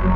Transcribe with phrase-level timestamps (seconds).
[0.00, 0.08] Good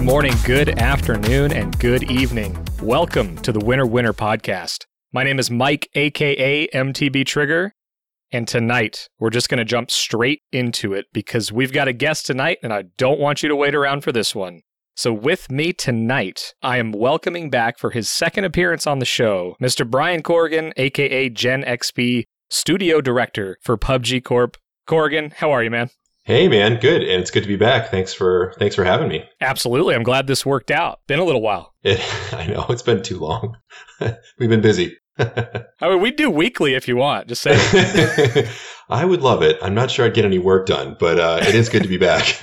[0.00, 2.58] morning, good afternoon, and good evening.
[2.82, 4.84] Welcome to the Winner Winner podcast.
[5.14, 7.74] My name is Mike, aka MTB Trigger,
[8.30, 12.24] and tonight we're just going to jump straight into it because we've got a guest
[12.24, 14.62] tonight, and I don't want you to wait around for this one.
[14.96, 19.54] So, with me tonight, I am welcoming back for his second appearance on the show,
[19.60, 19.86] Mr.
[19.86, 24.56] Brian Corrigan, aka Gen XP, Studio Director for PUBG Corp.
[24.86, 25.90] Corrigan, how are you, man?
[26.24, 27.90] Hey man, good, and it's good to be back.
[27.90, 29.24] Thanks for thanks for having me.
[29.40, 31.00] Absolutely, I'm glad this worked out.
[31.08, 31.74] Been a little while.
[31.82, 32.00] It,
[32.32, 33.56] I know it's been too long.
[34.38, 34.96] We've been busy.
[35.18, 37.28] I mean, we do weekly if you want.
[37.28, 38.48] Just say.
[38.88, 39.58] I would love it.
[39.62, 41.98] I'm not sure I'd get any work done, but uh, it is good to be
[41.98, 42.38] back.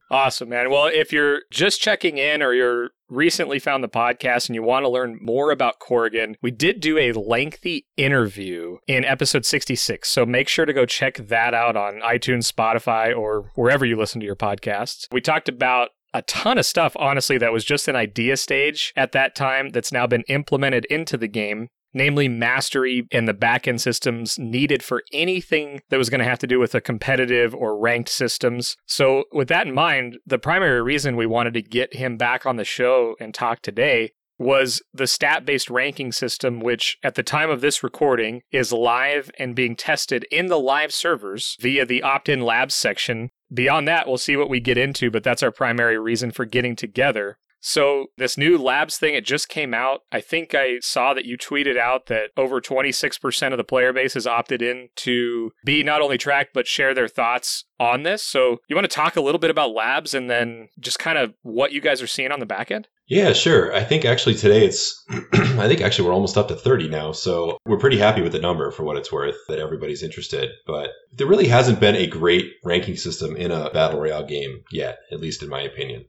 [0.10, 0.70] awesome, man.
[0.70, 4.84] Well, if you're just checking in or you're recently found the podcast and you want
[4.84, 10.08] to learn more about Corrigan, we did do a lengthy interview in episode 66.
[10.08, 14.20] So make sure to go check that out on iTunes, Spotify, or wherever you listen
[14.20, 15.06] to your podcasts.
[15.12, 19.12] We talked about a ton of stuff, honestly, that was just an idea stage at
[19.12, 24.38] that time that's now been implemented into the game namely mastery and the backend systems
[24.38, 28.10] needed for anything that was going to have to do with a competitive or ranked
[28.10, 28.76] systems.
[28.86, 32.56] So, with that in mind, the primary reason we wanted to get him back on
[32.56, 37.50] the show and talk today was the stat based ranking system, which at the time
[37.50, 42.28] of this recording is live and being tested in the live servers via the opt
[42.28, 43.30] in labs section.
[43.52, 46.74] Beyond that, we'll see what we get into, but that's our primary reason for getting
[46.74, 47.36] together.
[47.60, 50.00] So, this new labs thing, it just came out.
[50.10, 54.14] I think I saw that you tweeted out that over 26% of the player base
[54.14, 58.22] has opted in to be not only tracked, but share their thoughts on this.
[58.22, 61.34] So, you want to talk a little bit about labs and then just kind of
[61.42, 62.88] what you guys are seeing on the back end?
[63.10, 63.74] Yeah, sure.
[63.74, 67.10] I think actually today it's, I think actually we're almost up to 30 now.
[67.10, 70.50] So we're pretty happy with the number for what it's worth that everybody's interested.
[70.64, 75.00] But there really hasn't been a great ranking system in a battle royale game yet,
[75.10, 76.04] at least in my opinion.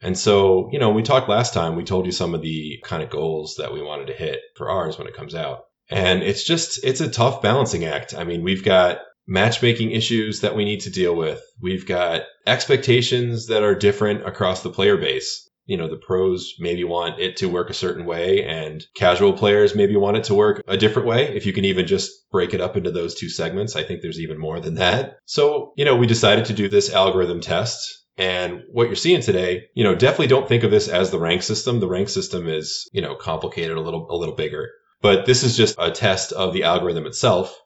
[0.00, 3.02] And so, you know, we talked last time, we told you some of the kind
[3.02, 5.64] of goals that we wanted to hit for ours when it comes out.
[5.90, 8.14] And it's just, it's a tough balancing act.
[8.14, 11.40] I mean, we've got matchmaking issues that we need to deal with.
[11.60, 15.48] We've got expectations that are different across the player base.
[15.66, 19.74] You know, the pros maybe want it to work a certain way and casual players
[19.74, 21.36] maybe want it to work a different way.
[21.36, 24.20] If you can even just break it up into those two segments, I think there's
[24.20, 25.18] even more than that.
[25.26, 29.68] So, you know, we decided to do this algorithm test and what you're seeing today,
[29.74, 31.78] you know, definitely don't think of this as the rank system.
[31.78, 34.70] The rank system is, you know, complicated a little, a little bigger,
[35.00, 37.56] but this is just a test of the algorithm itself.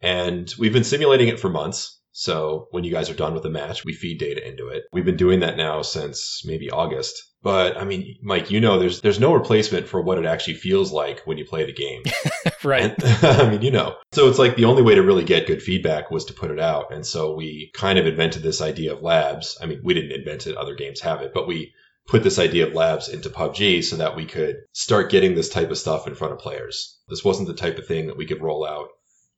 [0.00, 1.99] And we've been simulating it for months.
[2.12, 4.84] So when you guys are done with the match, we feed data into it.
[4.92, 7.22] We've been doing that now since maybe August.
[7.42, 10.92] But I mean, Mike, you know, there's there's no replacement for what it actually feels
[10.92, 12.02] like when you play the game.
[12.64, 12.92] right.
[12.92, 13.96] And, I mean, you know.
[14.12, 16.60] So it's like the only way to really get good feedback was to put it
[16.60, 16.92] out.
[16.92, 19.56] And so we kind of invented this idea of labs.
[19.62, 21.72] I mean, we didn't invent it, other games have it, but we
[22.06, 25.70] put this idea of labs into PUBG so that we could start getting this type
[25.70, 26.98] of stuff in front of players.
[27.08, 28.88] This wasn't the type of thing that we could roll out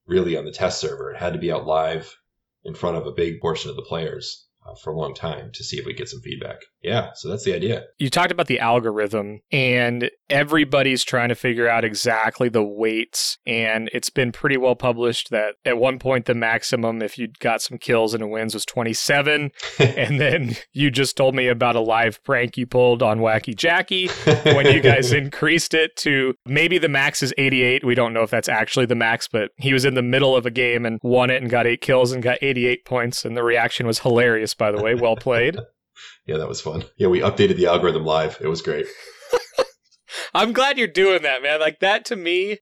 [0.06, 1.12] really on the test server.
[1.12, 2.16] It had to be out live
[2.65, 5.65] in front of a big portion of the players uh, for a long time to
[5.65, 6.61] see if we get some feedback.
[6.83, 7.84] Yeah, so that's the idea.
[7.99, 13.39] You talked about the algorithm, and everybody's trying to figure out exactly the weights.
[13.47, 17.62] And it's been pretty well published that at one point, the maximum, if you got
[17.62, 19.53] some kills and wins, was 27.
[19.78, 24.09] and then you just told me about a live prank you pulled on Wacky Jacky
[24.44, 27.84] when you guys increased it to maybe the max is 88.
[27.84, 30.47] We don't know if that's actually the max, but he was in the middle of
[30.47, 33.25] a game and won it and got eight kills and got 88 points.
[33.25, 34.95] And the reaction was hilarious, by the way.
[34.95, 35.57] Well played.
[36.27, 36.85] yeah, that was fun.
[36.97, 38.39] Yeah, we updated the algorithm live.
[38.41, 38.87] It was great.
[40.35, 41.61] I'm glad you're doing that, man.
[41.61, 42.59] Like that to me,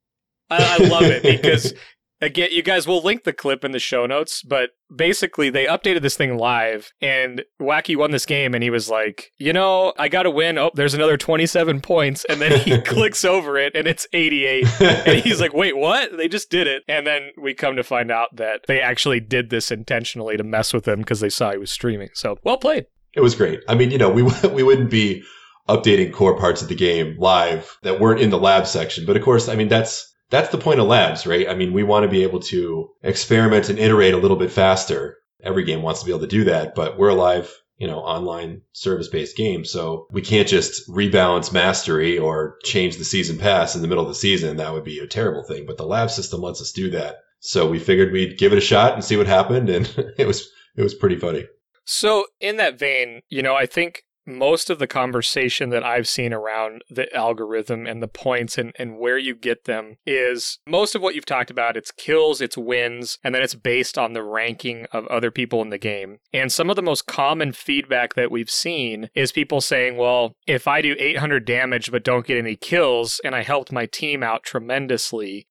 [0.48, 1.72] I, I love it because
[2.20, 6.02] again, you guys will link the clip in the show notes, but basically they updated
[6.02, 10.08] this thing live and Wacky won this game and he was like, you know, I
[10.08, 10.58] got to win.
[10.58, 12.24] Oh, there's another 27 points.
[12.28, 14.80] And then he clicks over it and it's 88.
[14.80, 16.16] And he's like, wait, what?
[16.16, 16.82] They just did it.
[16.88, 20.72] And then we come to find out that they actually did this intentionally to mess
[20.72, 22.10] with him because they saw he was streaming.
[22.14, 22.86] So well played.
[23.14, 23.60] It was great.
[23.68, 25.22] I mean, you know, we we wouldn't be
[25.68, 29.22] updating core parts of the game live that weren't in the lab section, but of
[29.22, 31.48] course, I mean that's that's the point of labs, right?
[31.48, 35.18] I mean, we want to be able to experiment and iterate a little bit faster.
[35.42, 37.98] Every game wants to be able to do that, but we're a live, you know,
[37.98, 39.64] online service based game.
[39.64, 44.08] So we can't just rebalance mastery or change the season pass in the middle of
[44.08, 44.58] the season.
[44.58, 45.66] That would be a terrible thing.
[45.66, 47.16] But the lab system lets us do that.
[47.40, 49.68] So we figured we'd give it a shot and see what happened.
[49.68, 49.86] And
[50.18, 51.46] it was, it was pretty funny.
[51.86, 54.04] So, in that vein, you know, I think
[54.38, 58.98] most of the conversation that I've seen around the algorithm and the points and, and
[58.98, 61.76] where you get them is most of what you've talked about.
[61.76, 65.70] It's kills, it's wins, and then it's based on the ranking of other people in
[65.70, 66.18] the game.
[66.32, 70.66] And some of the most common feedback that we've seen is people saying, well, if
[70.66, 74.42] I do 800 damage but don't get any kills and I helped my team out
[74.42, 75.46] tremendously,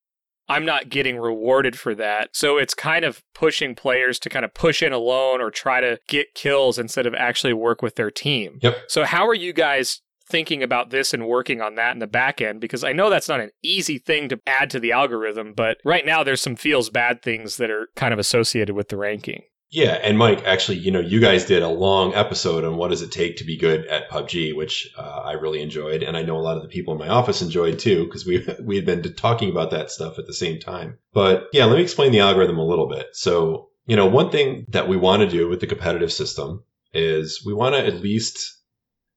[0.49, 2.29] I'm not getting rewarded for that.
[2.33, 5.99] So it's kind of pushing players to kind of push in alone or try to
[6.07, 8.59] get kills instead of actually work with their team.
[8.61, 8.77] Yep.
[8.87, 12.39] So how are you guys thinking about this and working on that in the back
[12.39, 15.77] end because I know that's not an easy thing to add to the algorithm, but
[15.83, 19.43] right now there's some feels bad things that are kind of associated with the ranking.
[19.71, 23.03] Yeah, and Mike, actually, you know, you guys did a long episode on what does
[23.03, 26.37] it take to be good at PUBG, which uh, I really enjoyed, and I know
[26.37, 29.03] a lot of the people in my office enjoyed too because we we had been
[29.13, 30.97] talking about that stuff at the same time.
[31.13, 33.09] But yeah, let me explain the algorithm a little bit.
[33.13, 37.43] So, you know, one thing that we want to do with the competitive system is
[37.45, 38.57] we want to at least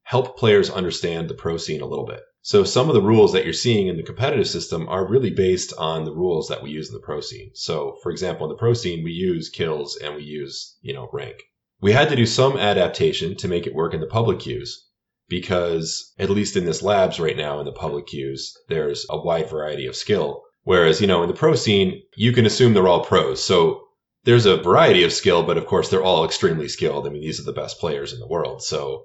[0.02, 2.20] help players understand the pro scene a little bit.
[2.44, 5.72] So some of the rules that you're seeing in the competitive system are really based
[5.78, 7.52] on the rules that we use in the pro scene.
[7.54, 11.08] So for example, in the pro scene, we use kills and we use, you know,
[11.12, 11.36] rank.
[11.80, 14.88] We had to do some adaptation to make it work in the public queues
[15.28, 19.48] because at least in this labs right now in the public queues, there's a wide
[19.48, 20.42] variety of skill.
[20.64, 23.42] Whereas, you know, in the pro scene, you can assume they're all pros.
[23.42, 23.84] So
[24.24, 27.06] there's a variety of skill, but of course they're all extremely skilled.
[27.06, 28.62] I mean, these are the best players in the world.
[28.64, 29.04] So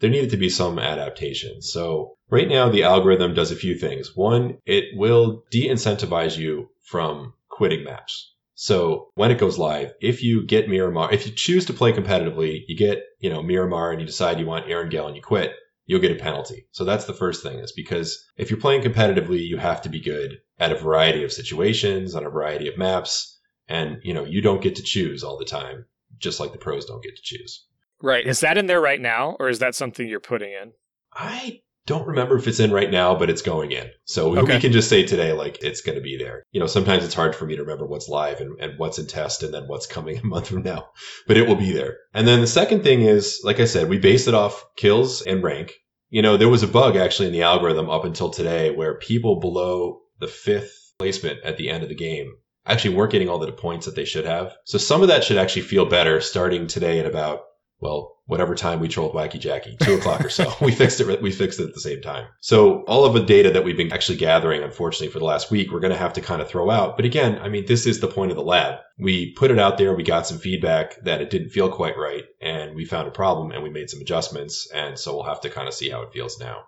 [0.00, 1.62] there needed to be some adaptation.
[1.62, 4.16] So right now the algorithm does a few things.
[4.16, 8.34] One, it will de-incentivize you from quitting maps.
[8.54, 12.62] So when it goes live, if you get Miramar, if you choose to play competitively,
[12.66, 15.54] you get, you know, Miramar and you decide you want Erangel and you quit,
[15.86, 16.66] you'll get a penalty.
[16.72, 20.00] So that's the first thing is because if you're playing competitively, you have to be
[20.00, 23.38] good at a variety of situations on a variety of maps.
[23.66, 25.86] And, you know, you don't get to choose all the time,
[26.18, 27.66] just like the pros don't get to choose.
[28.02, 28.26] Right.
[28.26, 30.72] Is that in there right now, or is that something you're putting in?
[31.12, 33.90] I don't remember if it's in right now, but it's going in.
[34.04, 34.54] So okay.
[34.54, 36.44] we can just say today, like, it's going to be there.
[36.52, 39.06] You know, sometimes it's hard for me to remember what's live and, and what's in
[39.06, 40.90] test and then what's coming a month from now,
[41.26, 41.98] but it will be there.
[42.14, 45.42] And then the second thing is, like I said, we base it off kills and
[45.42, 45.74] rank.
[46.10, 49.40] You know, there was a bug actually in the algorithm up until today where people
[49.40, 52.34] below the fifth placement at the end of the game
[52.66, 54.54] actually weren't getting all the points that they should have.
[54.64, 57.40] So some of that should actually feel better starting today at about
[57.80, 60.52] well, whatever time we trolled Wacky Jacky, two o'clock or so.
[60.60, 61.22] we fixed it.
[61.22, 62.28] We fixed it at the same time.
[62.40, 65.72] So all of the data that we've been actually gathering, unfortunately, for the last week,
[65.72, 66.96] we're going to have to kind of throw out.
[66.96, 68.80] But again, I mean, this is the point of the lab.
[68.98, 69.94] We put it out there.
[69.94, 73.50] We got some feedback that it didn't feel quite right, and we found a problem,
[73.50, 74.70] and we made some adjustments.
[74.72, 76.64] And so we'll have to kind of see how it feels now.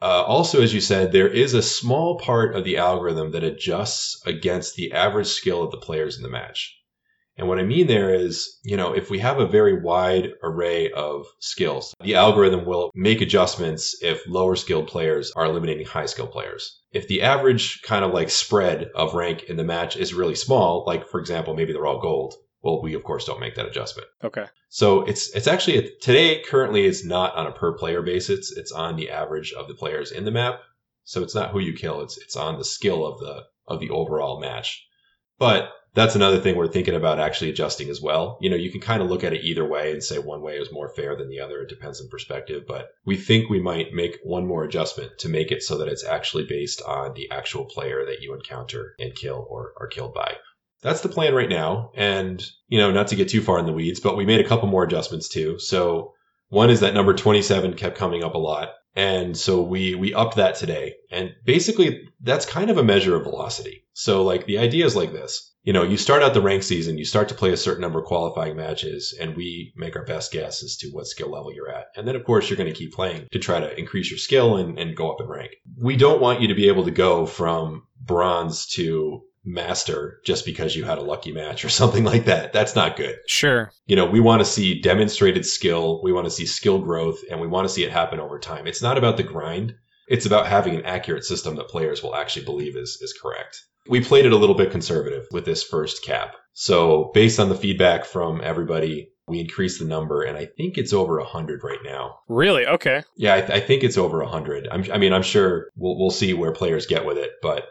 [0.00, 4.22] Uh, also, as you said, there is a small part of the algorithm that adjusts
[4.26, 6.77] against the average skill of the players in the match.
[7.38, 10.90] And what I mean there is, you know, if we have a very wide array
[10.90, 16.32] of skills, the algorithm will make adjustments if lower skilled players are eliminating high skilled
[16.32, 16.80] players.
[16.90, 20.84] If the average kind of like spread of rank in the match is really small,
[20.84, 24.08] like for example, maybe they're all gold, well, we of course don't make that adjustment.
[24.24, 24.46] Okay.
[24.68, 28.52] So it's it's actually today currently it's not on a per player basis.
[28.56, 30.60] It's on the average of the players in the map.
[31.04, 32.00] So it's not who you kill.
[32.00, 34.84] It's it's on the skill of the of the overall match.
[35.38, 38.38] But that's another thing we're thinking about actually adjusting as well.
[38.40, 40.56] You know, you can kind of look at it either way and say one way
[40.56, 41.60] is more fair than the other.
[41.60, 45.50] It depends on perspective, but we think we might make one more adjustment to make
[45.50, 49.46] it so that it's actually based on the actual player that you encounter and kill
[49.50, 50.36] or are killed by.
[50.82, 51.90] That's the plan right now.
[51.94, 54.48] And, you know, not to get too far in the weeds, but we made a
[54.48, 55.58] couple more adjustments too.
[55.58, 56.14] So
[56.48, 58.70] one is that number 27 kept coming up a lot.
[58.98, 60.94] And so we, we upped that today.
[61.10, 63.84] And basically that's kind of a measure of velocity.
[63.92, 66.96] So like the idea is like this you know, you start out the rank season,
[66.96, 70.32] you start to play a certain number of qualifying matches, and we make our best
[70.32, 71.88] guess as to what skill level you're at.
[71.94, 74.56] And then, of course, you're going to keep playing to try to increase your skill
[74.56, 75.50] and, and go up in rank.
[75.76, 80.74] We don't want you to be able to go from bronze to master just because
[80.74, 82.52] you had a lucky match or something like that.
[82.52, 83.16] That's not good.
[83.26, 83.70] Sure.
[83.86, 87.40] You know, we want to see demonstrated skill, we want to see skill growth, and
[87.40, 88.66] we want to see it happen over time.
[88.66, 89.74] It's not about the grind.
[90.08, 94.00] It's about having an accurate system that players will actually believe is, is correct we
[94.00, 96.36] played it a little bit conservative with this first cap.
[96.52, 100.92] So based on the feedback from everybody, we increased the number and I think it's
[100.92, 102.18] over 100 right now.
[102.28, 102.66] Really?
[102.66, 103.02] Okay.
[103.16, 104.68] Yeah, I, th- I think it's over 100.
[104.70, 107.64] I'm, I mean, I'm sure we'll, we'll see where players get with it, but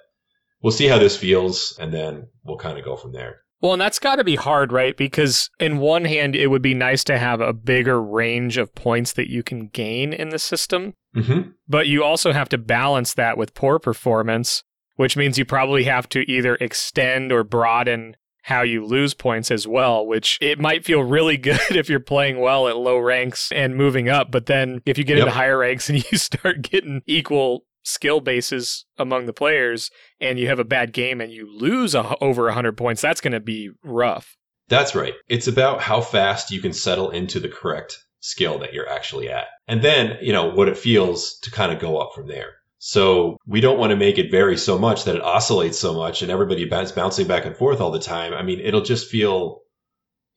[0.62, 3.42] we'll see how this feels and then we'll kind of go from there.
[3.60, 4.96] Well, and that's got to be hard, right?
[4.96, 9.14] Because in one hand, it would be nice to have a bigger range of points
[9.14, 10.94] that you can gain in the system.
[11.16, 11.50] Mm-hmm.
[11.68, 14.64] But you also have to balance that with poor performance,
[14.96, 19.68] which means you probably have to either extend or broaden how you lose points as
[19.68, 23.76] well, which it might feel really good if you're playing well at low ranks and
[23.76, 24.32] moving up.
[24.32, 25.26] But then if you get Yep.
[25.28, 29.90] into higher ranks and you start getting equal skill bases among the players
[30.20, 33.34] and you have a bad game and you lose a, over 100 points, that's going
[33.34, 34.36] to be rough.
[34.68, 35.14] That's right.
[35.30, 39.46] It's about how fast you can settle into the correct skill that you're actually at.
[39.68, 42.56] And then, you know, what it feels to kind of go up from there.
[42.80, 46.22] So we don't want to make it vary so much that it oscillates so much
[46.22, 48.34] and everybody is bouncing back and forth all the time.
[48.34, 49.62] I mean, it'll just feel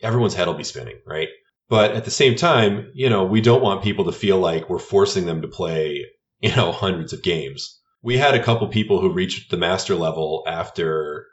[0.01, 1.29] everyone's head will be spinning, right?
[1.69, 4.79] But at the same time, you know, we don't want people to feel like we're
[4.79, 6.07] forcing them to play,
[6.51, 7.81] you know, hundreds of games.
[8.03, 11.27] We had a couple people who reached the master level after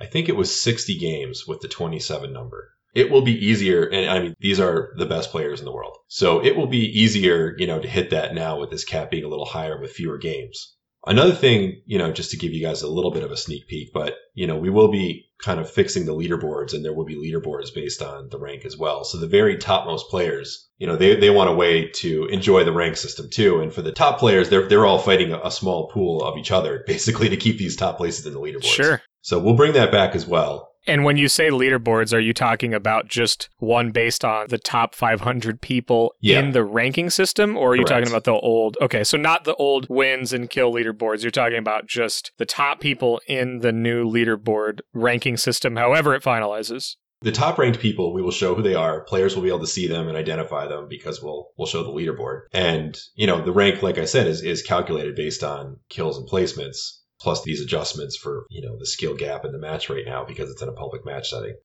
[0.00, 2.70] I think it was 60 games with the 27 number.
[2.94, 3.84] It will be easier.
[3.84, 5.96] And I mean, these are the best players in the world.
[6.08, 9.24] So it will be easier, you know, to hit that now with this cap being
[9.24, 10.76] a little higher with fewer games.
[11.06, 13.68] Another thing, you know, just to give you guys a little bit of a sneak
[13.68, 17.04] peek, but, you know, we will be kind of fixing the leaderboards and there will
[17.04, 19.04] be leaderboards based on the rank as well.
[19.04, 22.72] So the very topmost players, you know, they, they want a way to enjoy the
[22.72, 23.60] rank system too.
[23.60, 26.50] And for the top players, they're, they're all fighting a, a small pool of each
[26.50, 28.64] other, basically to keep these top places in the leaderboards.
[28.64, 29.02] Sure.
[29.20, 30.73] So we'll bring that back as well.
[30.86, 34.94] And when you say leaderboards, are you talking about just one based on the top
[34.94, 36.40] 500 people Yeah.
[36.40, 37.56] in the ranking system?
[37.56, 38.76] Or are you talking about the old?
[38.80, 41.22] Okay, so not the old wins and kill leaderboards.
[41.22, 46.22] You're talking about just the top people in the new leaderboard ranking system, however it
[46.22, 46.96] finalizes.
[47.22, 49.00] The top ranked people, we will show who they are.
[49.04, 51.88] Players will be able to see them and identify them because we'll we'll show the
[51.88, 52.42] leaderboard.
[52.52, 56.28] And you know, the rank, like I said, is is calculated based on kills and
[56.28, 60.24] placements, plus these adjustments for you know the skill gap in the match right now
[60.24, 61.56] because it's in a public match setting.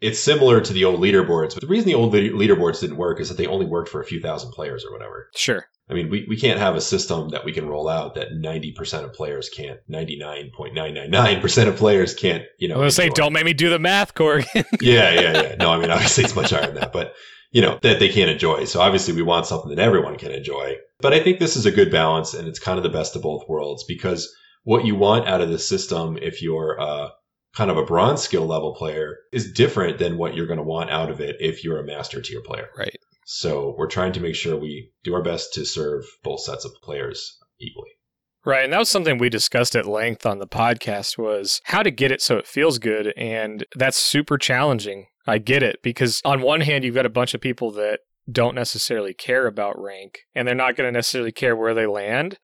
[0.00, 3.28] It's similar to the old leaderboards, but the reason the old leaderboards didn't work is
[3.28, 5.30] that they only worked for a few thousand players or whatever.
[5.34, 5.66] Sure.
[5.88, 9.04] I mean, we, we can't have a system that we can roll out that 90%
[9.04, 12.74] of players can't, 99.999% of players can't, you know.
[12.74, 14.64] I was going to say, don't make me do the math, Corrigan.
[14.80, 15.54] yeah, yeah, yeah.
[15.58, 17.14] No, I mean, obviously it's much higher than that, but
[17.52, 18.64] you know, that they can't enjoy.
[18.64, 20.76] So obviously we want something that everyone can enjoy.
[21.00, 23.22] But I think this is a good balance and it's kind of the best of
[23.22, 24.30] both worlds because
[24.66, 27.10] what you want out of the system, if you're uh,
[27.54, 30.90] kind of a bronze skill level player, is different than what you're going to want
[30.90, 32.68] out of it if you're a master tier player.
[32.76, 32.98] right.
[33.26, 36.72] So we're trying to make sure we do our best to serve both sets of
[36.82, 37.90] players equally.
[38.44, 41.90] Right, and that was something we discussed at length on the podcast was how to
[41.92, 45.06] get it so it feels good and that's super challenging.
[45.28, 48.56] I get it because on one hand you've got a bunch of people that don't
[48.56, 52.38] necessarily care about rank and they're not going to necessarily care where they land.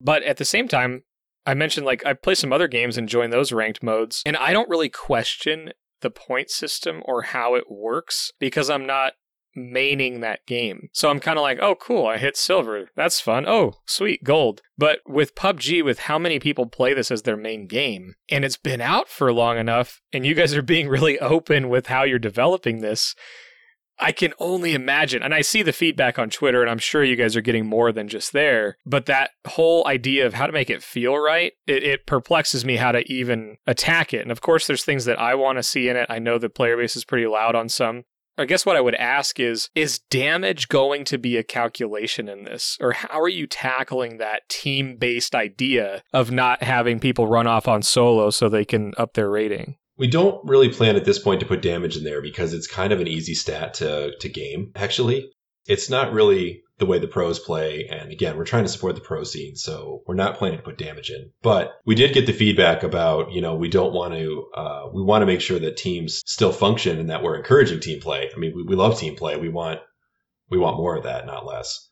[0.00, 1.04] But at the same time,
[1.46, 4.52] I mentioned like I play some other games and join those ranked modes and I
[4.52, 9.14] don't really question the point system or how it works because I'm not
[9.56, 10.88] maining that game.
[10.92, 12.90] So I'm kind of like, oh, cool, I hit silver.
[12.96, 13.46] That's fun.
[13.46, 14.62] Oh, sweet, gold.
[14.78, 18.56] But with PUBG, with how many people play this as their main game, and it's
[18.56, 22.18] been out for long enough, and you guys are being really open with how you're
[22.18, 23.14] developing this.
[23.98, 27.16] I can only imagine, and I see the feedback on Twitter, and I'm sure you
[27.16, 28.76] guys are getting more than just there.
[28.84, 32.76] But that whole idea of how to make it feel right, it, it perplexes me
[32.76, 34.22] how to even attack it.
[34.22, 36.06] And of course, there's things that I want to see in it.
[36.08, 38.04] I know the player base is pretty loud on some.
[38.38, 42.44] I guess what I would ask is Is damage going to be a calculation in
[42.44, 42.78] this?
[42.80, 47.68] Or how are you tackling that team based idea of not having people run off
[47.68, 49.76] on solo so they can up their rating?
[50.02, 52.92] We don't really plan at this point to put damage in there because it's kind
[52.92, 55.30] of an easy stat to, to game, actually.
[55.68, 57.86] It's not really the way the pros play.
[57.88, 60.76] And again, we're trying to support the pro scene, so we're not planning to put
[60.76, 61.30] damage in.
[61.40, 65.04] But we did get the feedback about, you know, we don't want to, uh, we
[65.04, 68.28] want to make sure that teams still function and that we're encouraging team play.
[68.34, 69.36] I mean, we, we love team play.
[69.36, 69.78] We want,
[70.50, 71.88] we want more of that, not less.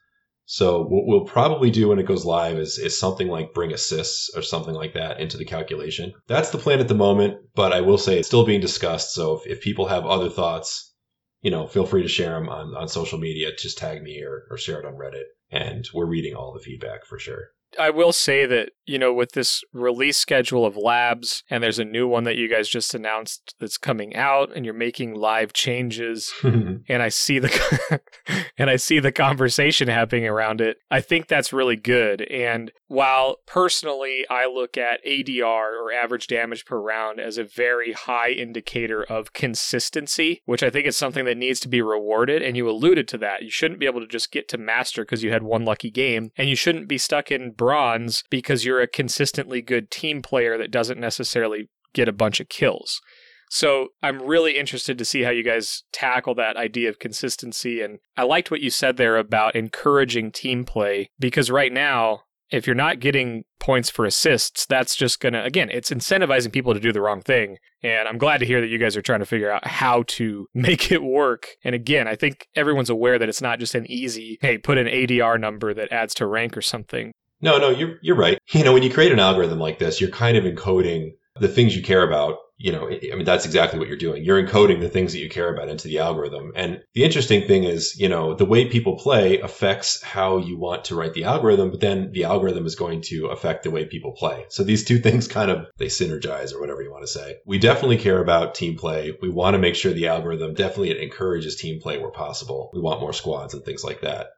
[0.52, 4.30] So what we'll probably do when it goes live is, is something like bring assists
[4.35, 6.12] or something like that into the calculation.
[6.26, 9.14] That's the plan at the moment, but I will say it's still being discussed.
[9.14, 10.92] So if, if people have other thoughts,
[11.40, 13.50] you know, feel free to share them on, on social media.
[13.57, 15.26] Just tag me or, or share it on Reddit.
[15.52, 17.50] And we're reading all the feedback for sure.
[17.79, 21.85] I will say that, you know, with this release schedule of labs, and there's a
[21.85, 26.33] new one that you guys just announced that's coming out, and you're making live changes,
[26.43, 28.00] and I see the
[28.59, 30.79] and I see the conversation happening around it.
[30.91, 32.23] I think that's really good.
[32.23, 37.93] And while personally I look at ADR or average damage per round as a very
[37.93, 42.57] high indicator of consistency, which I think is something that needs to be rewarded, and
[42.57, 43.43] you alluded to that.
[43.43, 46.33] You shouldn't be able to just get to master because you had one lucky game,
[46.37, 50.71] and you shouldn't be stuck in bronze because you're a consistently good team player that
[50.71, 53.02] doesn't necessarily get a bunch of kills.
[53.50, 57.83] So I'm really interested to see how you guys tackle that idea of consistency.
[57.83, 62.67] And I liked what you said there about encouraging team play because right now, if
[62.67, 66.81] you're not getting points for assists, that's just going to, again, it's incentivizing people to
[66.81, 67.59] do the wrong thing.
[67.83, 70.47] And I'm glad to hear that you guys are trying to figure out how to
[70.55, 71.49] make it work.
[71.62, 74.87] And again, I think everyone's aware that it's not just an easy, hey, put an
[74.87, 77.12] ADR number that adds to rank or something.
[77.41, 78.39] No, no, you're, you're right.
[78.53, 81.75] You know, when you create an algorithm like this, you're kind of encoding the things
[81.75, 84.23] you care about you know, I mean, that's exactly what you're doing.
[84.23, 86.53] You're encoding the things that you care about into the algorithm.
[86.55, 90.85] And the interesting thing is, you know, the way people play affects how you want
[90.85, 94.13] to write the algorithm, but then the algorithm is going to affect the way people
[94.13, 94.45] play.
[94.51, 97.39] So these two things kind of, they synergize or whatever you want to say.
[97.47, 99.17] We definitely care about team play.
[99.23, 102.71] We want to make sure the algorithm definitely encourages team play where possible.
[102.75, 104.33] We want more squads and things like that.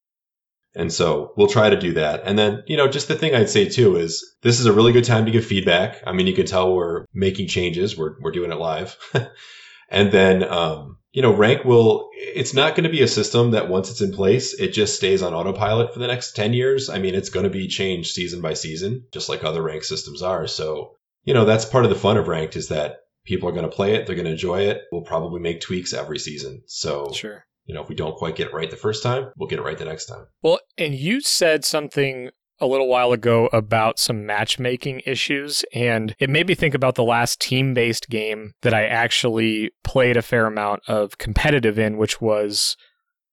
[0.75, 2.23] And so we'll try to do that.
[2.25, 4.93] And then, you know, just the thing I'd say too is this is a really
[4.93, 6.03] good time to give feedback.
[6.07, 7.97] I mean, you can tell we're making changes.
[7.97, 8.97] We're, we're doing it live.
[9.91, 13.69] and then, um, you know, rank will, it's not going to be a system that
[13.69, 16.89] once it's in place, it just stays on autopilot for the next 10 years.
[16.89, 20.23] I mean, it's going to be changed season by season, just like other rank systems
[20.23, 20.47] are.
[20.47, 23.69] So, you know, that's part of the fun of ranked is that people are going
[23.69, 24.07] to play it.
[24.07, 24.81] They're going to enjoy it.
[24.91, 26.63] We'll probably make tweaks every season.
[26.67, 29.49] So sure you know, if we don't quite get it right the first time, we'll
[29.49, 30.27] get it right the next time.
[30.43, 36.31] Well, and you said something a little while ago about some matchmaking issues, and it
[36.31, 40.47] made me think about the last team based game that I actually played a fair
[40.47, 42.77] amount of competitive in, which was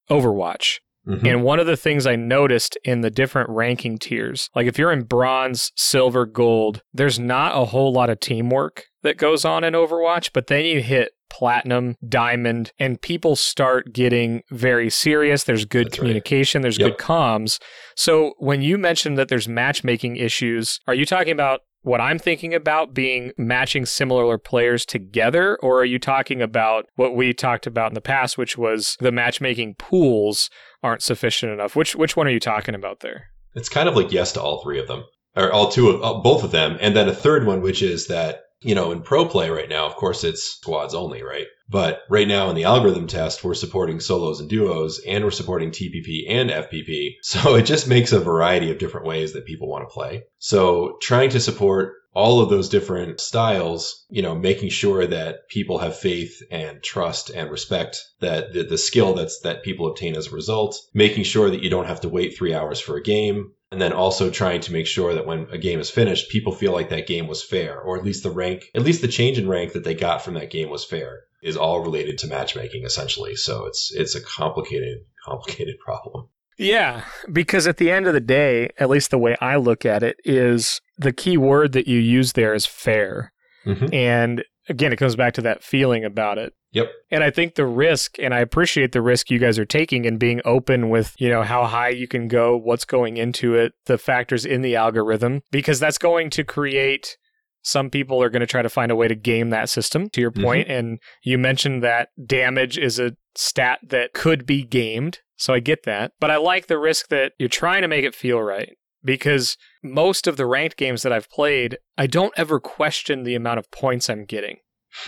[0.10, 0.80] Overwatch.
[1.08, 1.26] Mm-hmm.
[1.26, 4.92] And one of the things I noticed in the different ranking tiers, like if you're
[4.92, 9.74] in bronze, silver, gold, there's not a whole lot of teamwork that goes on in
[9.74, 15.44] Overwatch, but then you hit platinum, diamond, and people start getting very serious.
[15.44, 16.64] There's good That's communication, right.
[16.64, 16.98] there's yep.
[16.98, 17.60] good comms.
[17.96, 22.54] So when you mentioned that there's matchmaking issues, are you talking about what I'm thinking
[22.54, 27.92] about being matching similar players together, or are you talking about what we talked about
[27.92, 30.50] in the past, which was the matchmaking pools
[30.84, 31.76] aren't sufficient enough?
[31.76, 33.28] Which which one are you talking about there?
[33.56, 35.06] It's kind of like yes to all three of them,
[35.36, 38.08] or all two of uh, both of them, and then a third one, which is
[38.08, 41.48] that you know, in pro play right now, of course, it's squads only, right?
[41.70, 45.72] But right now in the algorithm test, we're supporting solos and duos and we're supporting
[45.72, 47.16] TPP and FPP.
[47.22, 50.24] So it just makes a variety of different ways that people want to play.
[50.40, 55.78] So trying to support all of those different styles, you know, making sure that people
[55.78, 60.28] have faith and trust and respect that the, the skill that's that people obtain as
[60.28, 63.52] a result, making sure that you don't have to wait three hours for a game,
[63.72, 66.72] and then also trying to make sure that when a game is finished, people feel
[66.72, 69.48] like that game was fair, or at least the rank, at least the change in
[69.48, 73.36] rank that they got from that game was fair, is all related to matchmaking essentially.
[73.36, 76.30] So it's it's a complicated, complicated problem.
[76.58, 80.04] Yeah, because at the end of the day, at least the way I look at
[80.04, 83.32] it, is the key word that you use there is fair.
[83.66, 83.94] Mm-hmm.
[83.94, 86.54] And again, it comes back to that feeling about it.
[86.72, 86.92] Yep.
[87.10, 90.20] And I think the risk, and I appreciate the risk you guys are taking and
[90.20, 93.98] being open with, you know, how high you can go, what's going into it, the
[93.98, 97.18] factors in the algorithm, because that's going to create
[97.62, 100.22] some people are going to try to find a way to game that system, to
[100.22, 100.72] your mm-hmm.
[100.72, 105.20] And you mentioned that damage is a stat that could be gamed.
[105.36, 106.14] So I get that.
[106.20, 110.28] But I like the risk that you're trying to make it feel right because most
[110.28, 114.10] of the ranked games that I've played, I don't ever question the amount of points
[114.10, 114.58] I'm getting.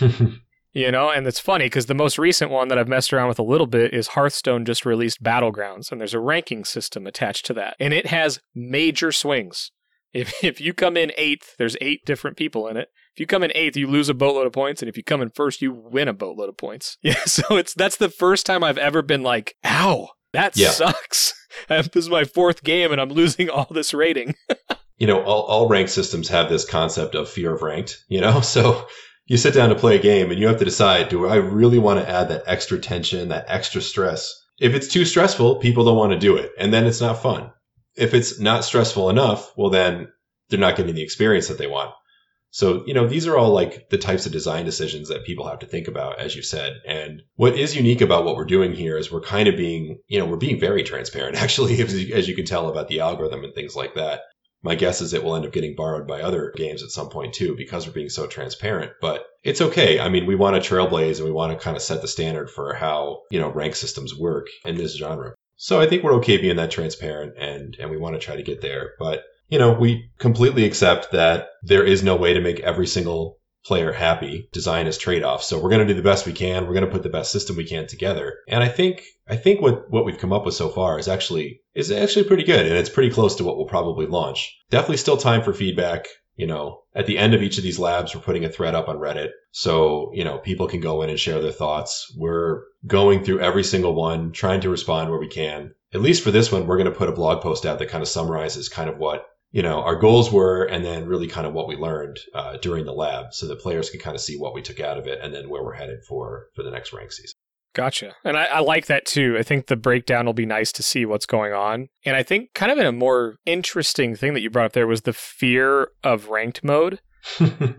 [0.72, 3.38] you know, and it's funny because the most recent one that I've messed around with
[3.38, 7.54] a little bit is Hearthstone just released Battlegrounds, and there's a ranking system attached to
[7.54, 7.76] that.
[7.78, 9.70] And it has major swings.
[10.12, 12.88] If, if you come in eighth, there's eight different people in it.
[13.14, 15.20] If you come in eighth, you lose a boatload of points, and if you come
[15.20, 16.96] in first, you win a boatload of points.
[17.02, 20.70] Yeah, so it's that's the first time I've ever been like, "Ow, that yeah.
[20.70, 21.34] sucks."
[21.68, 24.34] this is my fourth game, and I'm losing all this rating.
[24.96, 28.02] you know, all, all ranked systems have this concept of fear of ranked.
[28.08, 28.86] You know, so
[29.26, 31.78] you sit down to play a game, and you have to decide: Do I really
[31.78, 34.38] want to add that extra tension, that extra stress?
[34.60, 37.50] If it's too stressful, people don't want to do it, and then it's not fun
[37.94, 40.08] if it's not stressful enough, well, then
[40.48, 41.92] they're not getting the experience that they want.
[42.50, 45.60] So, you know, these are all like the types of design decisions that people have
[45.60, 46.82] to think about, as you said.
[46.86, 50.18] And what is unique about what we're doing here is we're kind of being, you
[50.18, 53.74] know, we're being very transparent, actually, as you can tell about the algorithm and things
[53.74, 54.20] like that.
[54.62, 57.34] My guess is it will end up getting borrowed by other games at some point
[57.34, 58.92] too, because we're being so transparent.
[59.00, 59.98] But it's okay.
[59.98, 62.48] I mean, we want to trailblaze and we want to kind of set the standard
[62.50, 65.34] for how, you know, rank systems work in this genre.
[65.56, 68.42] So I think we're okay being that transparent and, and we want to try to
[68.42, 68.92] get there.
[68.98, 73.38] But, you know, we completely accept that there is no way to make every single
[73.64, 74.48] player happy.
[74.52, 76.66] Design is trade-off So we're going to do the best we can.
[76.66, 78.38] We're going to put the best system we can together.
[78.48, 81.60] And I think, I think what, what we've come up with so far is actually,
[81.74, 82.66] is actually pretty good.
[82.66, 84.58] And it's pretty close to what we'll probably launch.
[84.70, 88.14] Definitely still time for feedback You know, at the end of each of these labs,
[88.14, 89.30] we're putting a thread up on Reddit.
[89.50, 92.12] So, you know, people can go in and share their thoughts.
[92.16, 95.74] We're going through every single one, trying to respond where we can.
[95.92, 98.00] At least for this one, we're going to put a blog post out that kind
[98.00, 101.52] of summarizes kind of what you know our goals were and then really kind of
[101.52, 104.54] what we learned uh, during the lab so that players can kind of see what
[104.54, 107.12] we took out of it and then where we're headed for for the next rank
[107.12, 107.38] season
[107.74, 108.14] Gotcha.
[108.22, 109.36] And I, I, like that too.
[109.38, 111.88] I think the breakdown will be nice to see what's going on.
[112.04, 114.86] And I think kind of in a more interesting thing that you brought up there
[114.86, 117.00] was the fear of ranked mode.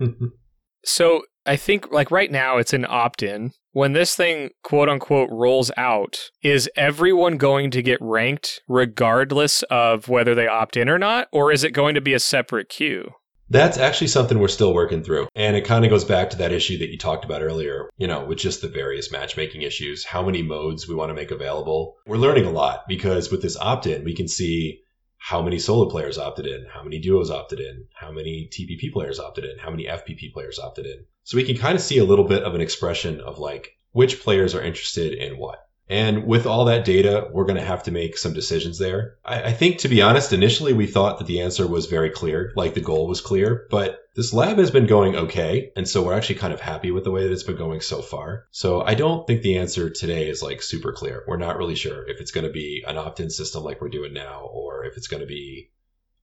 [0.84, 3.52] so I think like right now it's an opt in.
[3.74, 10.08] When this thing quote unquote rolls out, is everyone going to get ranked regardless of
[10.08, 11.28] whether they opt in or not?
[11.32, 13.14] Or is it going to be a separate queue?
[13.50, 15.28] That's actually something we're still working through.
[15.34, 18.06] And it kind of goes back to that issue that you talked about earlier, you
[18.06, 21.96] know, with just the various matchmaking issues, how many modes we want to make available.
[22.06, 24.83] We're learning a lot because with this opt in, we can see
[25.24, 29.20] how many solo players opted in, how many duos opted in, how many TPP players
[29.20, 31.06] opted in, how many FPP players opted in.
[31.24, 34.22] So we can kind of see a little bit of an expression of like which
[34.22, 35.60] players are interested in what.
[35.94, 39.18] And with all that data, we're going to have to make some decisions there.
[39.24, 42.52] I, I, think, to be honest, initially we thought that the answer was very clear,
[42.56, 45.72] like the goal was clear, but this lab has been going okay.
[45.76, 48.02] And so we're actually kind of happy with the way that it's been going so
[48.02, 48.48] far.
[48.50, 51.26] So I don't think the answer today is like super clear.
[51.28, 53.90] We're not really sure if it's going to be an opt in system like we're
[53.90, 55.70] doing now, or if it's going to be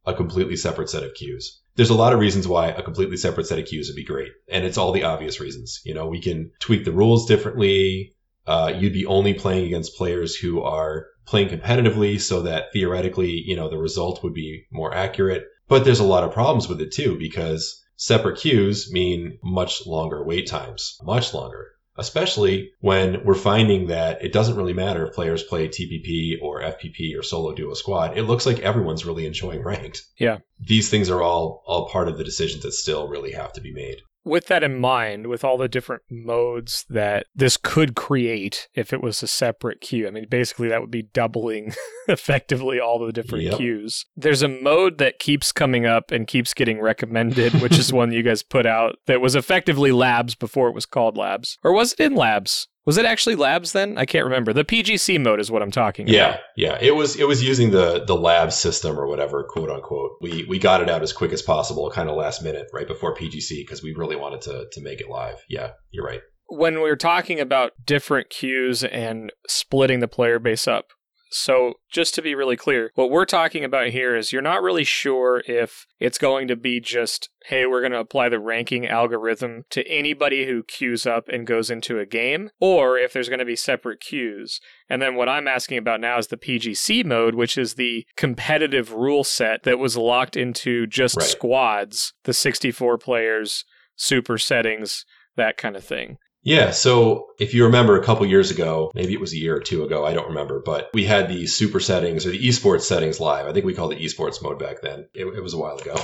[0.04, 1.61] a completely separate set of queues.
[1.76, 4.33] There's a lot of reasons why a completely separate set of queues would be great.
[4.48, 5.80] And it's all the obvious reasons.
[5.85, 8.16] You know, we can tweak the rules differently
[8.50, 13.54] uh, you'd be only playing against players who are playing competitively so that theoretically, you
[13.54, 15.44] know, the result would be more accurate.
[15.68, 20.24] But there's a lot of problems with it too, because separate queues mean much longer
[20.24, 25.44] wait times, much longer, especially when we're finding that it doesn't really matter if players
[25.44, 28.18] play TPP or FPP or solo duo squad.
[28.18, 30.02] It looks like everyone's really enjoying ranked.
[30.18, 30.38] Yeah.
[30.58, 33.72] These things are all, all part of the decisions that still really have to be
[33.72, 38.92] made with that in mind, with all the different modes that this could create if
[38.92, 41.74] it was a separate queue, I mean, basically that would be doubling
[42.09, 43.56] effectively all the different yep.
[43.56, 44.06] queues.
[44.16, 48.22] There's a mode that keeps coming up and keeps getting recommended, which is one you
[48.22, 51.59] guys put out that was effectively Labs before it was called Labs.
[51.62, 52.68] Or was it in Labs?
[52.87, 53.99] Was it actually labs then?
[53.99, 54.53] I can't remember.
[54.53, 56.40] The PGC mode is what I'm talking yeah, about.
[56.57, 56.88] Yeah, yeah.
[56.88, 60.12] It was it was using the the lab system or whatever, quote unquote.
[60.23, 63.14] We we got it out as quick as possible, kind of last minute, right before
[63.14, 65.45] PGC, because we really wanted to to make it live.
[65.49, 66.21] Yeah, you're right.
[66.49, 70.87] When we were talking about different queues and splitting the player base up,
[71.33, 74.83] so, just to be really clear, what we're talking about here is you're not really
[74.83, 79.64] sure if it's going to be just, hey, we're going to apply the ranking algorithm
[79.71, 83.45] to anybody who queues up and goes into a game, or if there's going to
[83.45, 84.61] be separate queues.
[84.88, 88.93] And then what I'm asking about now is the PGC mode, which is the competitive
[88.93, 91.27] rule set that was locked into just right.
[91.27, 93.64] squads, the 64 players,
[93.95, 95.05] super settings,
[95.37, 96.19] that kind of thing.
[96.42, 96.70] Yeah.
[96.70, 99.85] So if you remember a couple years ago, maybe it was a year or two
[99.85, 103.46] ago, I don't remember, but we had the super settings or the esports settings live.
[103.46, 105.07] I think we called it esports mode back then.
[105.12, 105.96] It, it was a while ago.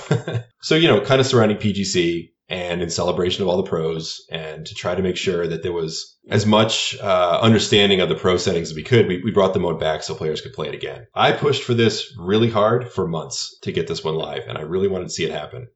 [0.61, 4.67] so, you know, kind of surrounding PGC and in celebration of all the pros and
[4.67, 8.37] to try to make sure that there was as much uh, understanding of the pro
[8.37, 10.75] settings as we could, we, we brought the mode back so players could play it
[10.75, 11.07] again.
[11.15, 14.63] I pushed for this really hard for months to get this one live and I
[14.63, 15.69] really wanted to see it happen.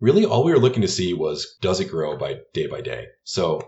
[0.00, 3.06] Really, all we were looking to see was does it grow by day by day?
[3.22, 3.62] So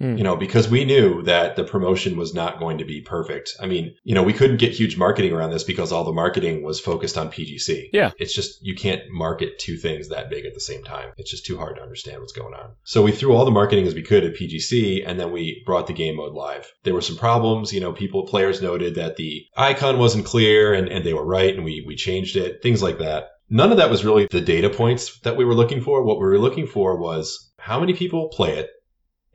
[0.00, 0.18] Mm.
[0.18, 3.54] You know, because we knew that the promotion was not going to be perfect.
[3.60, 6.62] I mean, you know, we couldn't get huge marketing around this because all the marketing
[6.62, 7.88] was focused on PGC.
[7.92, 8.10] Yeah.
[8.18, 11.12] It's just, you can't market two things that big at the same time.
[11.16, 12.72] It's just too hard to understand what's going on.
[12.84, 15.86] So we threw all the marketing as we could at PGC and then we brought
[15.86, 16.70] the game mode live.
[16.82, 17.72] There were some problems.
[17.72, 21.54] You know, people, players noted that the icon wasn't clear and, and they were right
[21.54, 23.30] and we, we changed it, things like that.
[23.48, 26.02] None of that was really the data points that we were looking for.
[26.02, 28.70] What we were looking for was how many people play it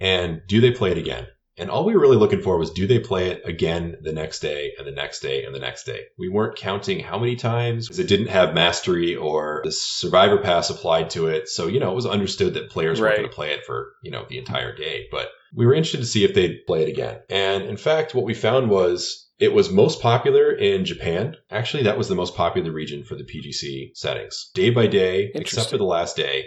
[0.01, 1.27] and do they play it again?
[1.57, 4.39] And all we were really looking for was do they play it again the next
[4.39, 6.05] day and the next day and the next day?
[6.17, 10.71] We weren't counting how many times because it didn't have mastery or the survivor pass
[10.71, 11.49] applied to it.
[11.49, 13.09] So, you know, it was understood that players right.
[13.09, 15.07] weren't going to play it for, you know, the entire day.
[15.11, 17.19] But we were interested to see if they'd play it again.
[17.29, 21.35] And in fact, what we found was it was most popular in Japan.
[21.51, 24.49] Actually, that was the most popular region for the PGC settings.
[24.55, 26.45] Day by day, except for the last day,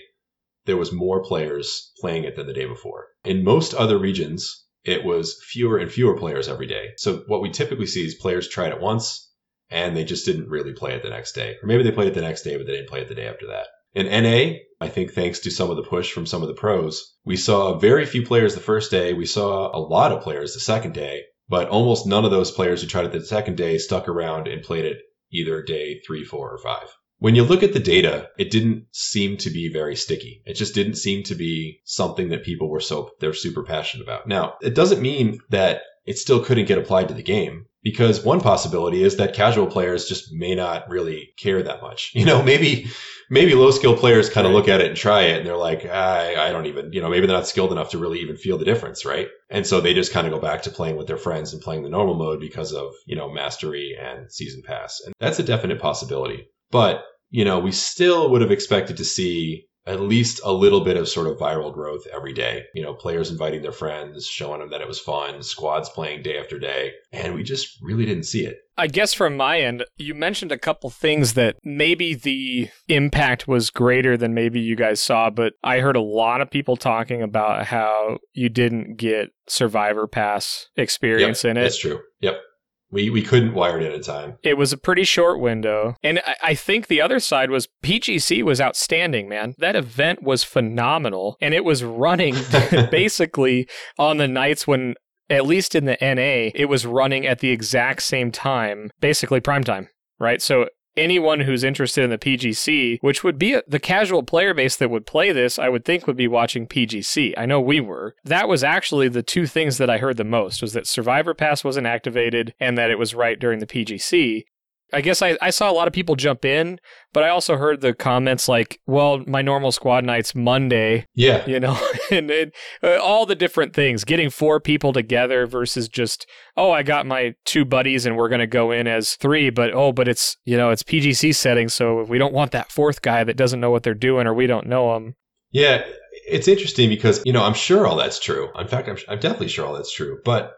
[0.66, 3.08] there was more players playing it than the day before.
[3.24, 6.90] In most other regions, it was fewer and fewer players every day.
[6.96, 9.30] So what we typically see is players tried it once
[9.70, 11.56] and they just didn't really play it the next day.
[11.62, 13.26] Or maybe they played it the next day, but they didn't play it the day
[13.26, 13.66] after that.
[13.94, 17.14] In NA, I think thanks to some of the push from some of the pros,
[17.24, 19.12] we saw very few players the first day.
[19.12, 22.82] We saw a lot of players the second day, but almost none of those players
[22.82, 24.98] who tried it the second day stuck around and played it
[25.32, 26.88] either day three, four, or five
[27.24, 30.42] when you look at the data, it didn't seem to be very sticky.
[30.44, 34.26] It just didn't seem to be something that people were so they're super passionate about.
[34.26, 38.42] Now, it doesn't mean that it still couldn't get applied to the game because one
[38.42, 42.12] possibility is that casual players just may not really care that much.
[42.14, 42.88] You know, maybe
[43.30, 44.58] maybe low skill players kind of right.
[44.58, 47.08] look at it and try it and they're like, I, I don't even, you know,
[47.08, 49.28] maybe they're not skilled enough to really even feel the difference, right?
[49.48, 51.84] And so they just kind of go back to playing with their friends and playing
[51.84, 55.00] the normal mode because of, you know, mastery and season pass.
[55.06, 56.48] And that's a definite possibility.
[56.70, 60.96] But, you know, we still would have expected to see at least a little bit
[60.96, 62.64] of sort of viral growth every day.
[62.74, 66.38] You know, players inviting their friends, showing them that it was fun, squads playing day
[66.38, 66.92] after day.
[67.12, 68.58] And we just really didn't see it.
[68.76, 73.70] I guess from my end, you mentioned a couple things that maybe the impact was
[73.70, 77.66] greater than maybe you guys saw, but I heard a lot of people talking about
[77.66, 81.62] how you didn't get Survivor Pass experience yep, in it.
[81.62, 82.00] That's true.
[82.20, 82.40] Yep.
[82.90, 84.38] We, we couldn't wire it at a time.
[84.42, 85.96] It was a pretty short window.
[86.02, 89.54] And I, I think the other side was PGC was outstanding, man.
[89.58, 91.36] That event was phenomenal.
[91.40, 92.36] And it was running
[92.90, 93.68] basically
[93.98, 94.94] on the nights when,
[95.28, 99.64] at least in the NA, it was running at the exact same time, basically prime
[99.64, 100.40] time right?
[100.40, 104.76] So anyone who's interested in the PGC, which would be a, the casual player base
[104.76, 107.34] that would play this, I would think would be watching PGC.
[107.36, 108.14] I know we were.
[108.24, 111.64] That was actually the two things that I heard the most was that Survivor Pass
[111.64, 114.44] wasn't activated and that it was right during the PGC.
[114.92, 116.78] I guess I, I saw a lot of people jump in,
[117.12, 121.06] but I also heard the comments like, well, my normal squad night's Monday.
[121.14, 121.44] Yeah.
[121.46, 121.76] You know,
[122.10, 126.82] and, and uh, all the different things, getting four people together versus just, oh, I
[126.82, 130.06] got my two buddies and we're going to go in as three, but oh, but
[130.06, 131.74] it's, you know, it's PGC settings.
[131.74, 134.46] So we don't want that fourth guy that doesn't know what they're doing or we
[134.46, 135.16] don't know them.
[135.50, 135.84] Yeah.
[136.26, 138.48] It's interesting because, you know, I'm sure all that's true.
[138.58, 140.20] In fact, I'm, I'm definitely sure all that's true.
[140.24, 140.54] But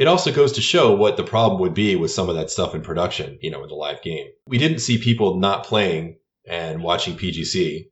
[0.00, 2.74] it also goes to show what the problem would be with some of that stuff
[2.74, 4.28] in production, you know, in the live game.
[4.46, 6.16] We didn't see people not playing
[6.48, 7.90] and watching PGC.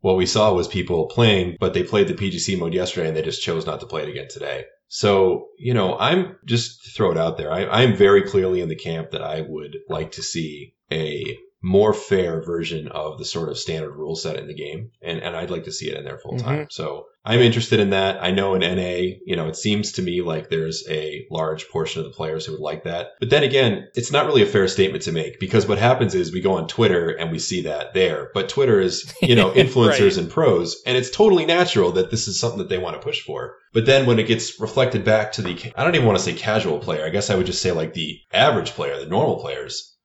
[0.00, 3.22] What we saw was people playing, but they played the PGC mode yesterday and they
[3.22, 4.64] just chose not to play it again today.
[4.88, 7.52] So, you know, I'm just throw it out there.
[7.52, 11.92] I, I'm very clearly in the camp that I would like to see a more
[11.92, 14.90] fair version of the sort of standard rule set in the game.
[15.02, 16.58] And, and I'd like to see it in there full time.
[16.58, 16.70] Mm-hmm.
[16.70, 18.22] So I'm interested in that.
[18.22, 22.00] I know in NA, you know, it seems to me like there's a large portion
[22.00, 23.08] of the players who would like that.
[23.18, 26.32] But then again, it's not really a fair statement to make because what happens is
[26.32, 28.30] we go on Twitter and we see that there.
[28.32, 30.16] But Twitter is, you know, influencers right.
[30.18, 30.80] and pros.
[30.86, 33.56] And it's totally natural that this is something that they want to push for.
[33.72, 36.32] But then when it gets reflected back to the, I don't even want to say
[36.32, 37.04] casual player.
[37.04, 39.95] I guess I would just say like the average player, the normal players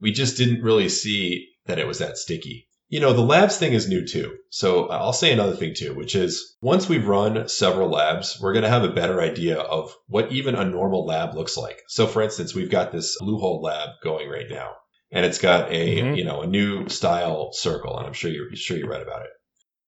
[0.00, 2.68] we just didn't really see that it was that sticky.
[2.88, 4.36] You know, the labs thing is new too.
[4.50, 8.64] So I'll say another thing too, which is once we've run several labs, we're going
[8.64, 11.80] to have a better idea of what even a normal lab looks like.
[11.88, 14.72] So for instance, we've got this Bluehole lab going right now
[15.10, 16.14] and it's got a, mm-hmm.
[16.14, 17.96] you know, a new style circle.
[17.96, 19.30] And I'm sure you're sure you read about it.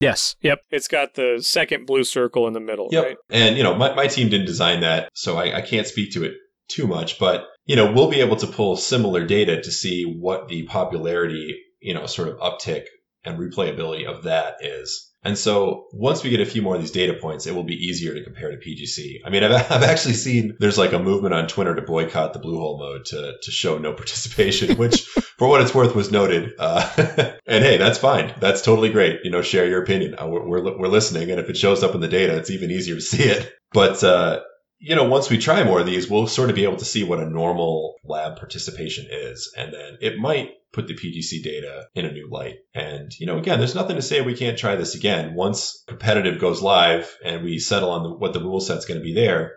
[0.00, 0.36] Yes.
[0.42, 0.60] Yep.
[0.70, 2.88] It's got the second blue circle in the middle.
[2.90, 3.04] Yep.
[3.04, 3.16] Right?
[3.30, 6.24] And, you know, my, my team didn't design that, so I, I can't speak to
[6.24, 6.34] it
[6.68, 10.48] too much, but you know, we'll be able to pull similar data to see what
[10.48, 12.84] the popularity, you know, sort of uptick
[13.24, 15.12] and replayability of that is.
[15.24, 17.74] And so once we get a few more of these data points, it will be
[17.74, 19.16] easier to compare to PGC.
[19.24, 22.38] I mean, I've, I've actually seen there's like a movement on Twitter to boycott the
[22.38, 25.02] Bluehole mode to, to show no participation, which
[25.36, 26.52] for what it's worth was noted.
[26.60, 26.88] Uh,
[27.46, 28.32] and hey, that's fine.
[28.38, 29.20] That's totally great.
[29.24, 30.14] You know, share your opinion.
[30.16, 31.32] Uh, we're, we're, we're listening.
[31.32, 33.52] And if it shows up in the data, it's even easier to see it.
[33.72, 34.40] But, uh,
[34.78, 37.02] you know, once we try more of these, we'll sort of be able to see
[37.02, 39.52] what a normal lab participation is.
[39.56, 42.56] And then it might put the PGC data in a new light.
[42.74, 45.34] And, you know, again, there's nothing to say we can't try this again.
[45.34, 49.04] Once competitive goes live and we settle on the, what the rule set's going to
[49.04, 49.54] be there,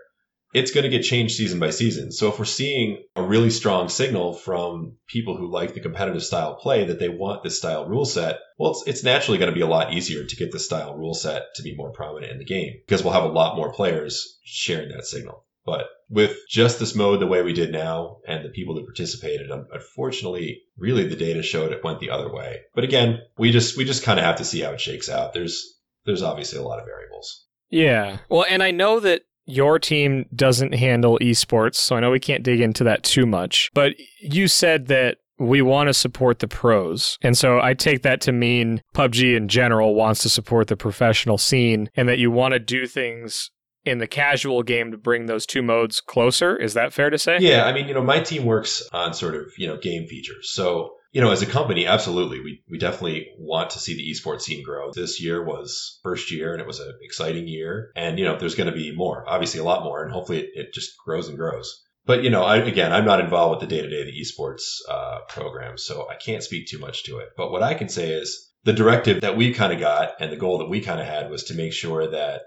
[0.54, 2.12] it's going to get changed season by season.
[2.12, 6.56] So if we're seeing a really strong signal from people who like the competitive style
[6.56, 9.62] play that they want this style rule set, well, it's, it's naturally going to be
[9.62, 12.46] a lot easier to get the style rule set to be more prominent in the
[12.46, 15.46] game because we'll have a lot more players sharing that signal.
[15.66, 19.52] But with just this mode the way we did now and the people that participated,
[19.52, 22.62] unfortunately, really the data showed it went the other way.
[22.74, 25.34] But again, we just we just kind of have to see how it shakes out.
[25.34, 27.46] There's there's obviously a lot of variables.
[27.70, 28.18] Yeah.
[28.30, 32.44] Well, and I know that your team doesn't handle esports, so I know we can't
[32.44, 33.70] dig into that too much.
[33.74, 37.18] But you said that we want to support the pros.
[37.22, 41.38] And so I take that to mean PUBG in general wants to support the professional
[41.38, 43.50] scene and that you want to do things
[43.86, 46.58] in the casual game to bring those two modes closer.
[46.58, 47.38] Is that fair to say?
[47.40, 47.64] Yeah.
[47.64, 50.52] I mean, you know, my team works on sort of, you know, game features.
[50.52, 54.42] So you know, as a company, absolutely, we, we definitely want to see the esports
[54.42, 54.92] scene grow.
[54.92, 57.92] This year was first year and it was an exciting year.
[57.96, 60.50] And, you know, there's going to be more, obviously a lot more, and hopefully it,
[60.54, 61.84] it just grows and grows.
[62.06, 64.20] But you know, I, again, I'm not involved with the day to day of the
[64.20, 67.30] esports uh, program, so I can't speak too much to it.
[67.38, 70.38] But what I can say is the directive that we kind of got and the
[70.38, 72.42] goal that we kind of had was to make sure that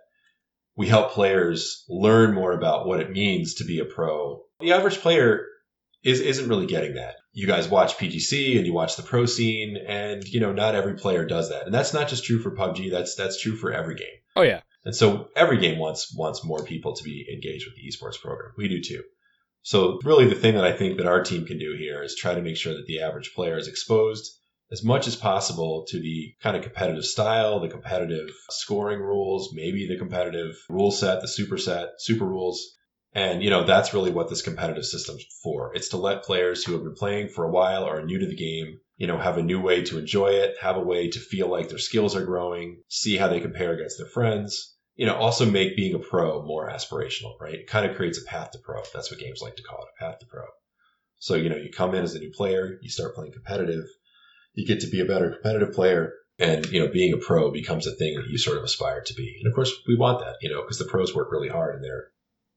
[0.77, 4.42] we help players learn more about what it means to be a pro.
[4.59, 5.46] The average player
[6.03, 7.14] is isn't really getting that.
[7.32, 10.94] You guys watch PGC and you watch the pro scene, and you know not every
[10.94, 12.90] player does that, and that's not just true for PUBG.
[12.90, 14.18] That's that's true for every game.
[14.36, 14.60] Oh yeah.
[14.84, 18.52] And so every game wants wants more people to be engaged with the esports program.
[18.56, 19.02] We do too.
[19.62, 22.34] So really the thing that I think that our team can do here is try
[22.34, 24.32] to make sure that the average player is exposed
[24.72, 29.86] as much as possible to the kind of competitive style, the competitive scoring rules, maybe
[29.86, 32.74] the competitive rule set, the super set, super rules.
[33.14, 35.75] And, you know, that's really what this competitive system's for.
[35.75, 38.27] It's to let players who have been playing for a while or are new to
[38.27, 41.18] the game, you know, have a new way to enjoy it, have a way to
[41.18, 45.14] feel like their skills are growing, see how they compare against their friends, you know,
[45.14, 47.55] also make being a pro more aspirational, right?
[47.55, 48.83] It kind of creates a path to pro.
[48.94, 50.44] That's what games like to call it, a path to pro.
[51.18, 53.85] So, you know, you come in as a new player, you start playing competitive,
[54.55, 57.87] you get to be a better competitive player, and you know being a pro becomes
[57.87, 60.37] a thing that you sort of aspire to be and of course we want that
[60.40, 62.09] you know because the pros work really hard and they're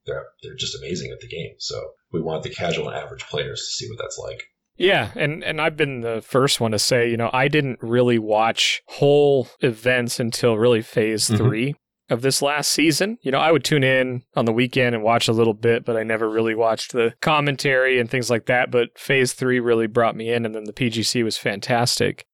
[0.05, 3.59] they're they're just amazing at the game so we want the casual and average players
[3.59, 4.43] to see what that's like
[4.77, 8.19] yeah, and and I've been the first one to say, you know, I didn't really
[8.19, 11.37] watch whole events until really phase mm-hmm.
[11.37, 11.75] 3
[12.09, 13.17] of this last season.
[13.21, 15.95] You know, I would tune in on the weekend and watch a little bit, but
[15.95, 20.15] I never really watched the commentary and things like that, but phase 3 really brought
[20.15, 22.25] me in and then the PGC was fantastic.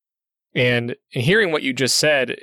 [0.53, 2.35] And hearing what you just said,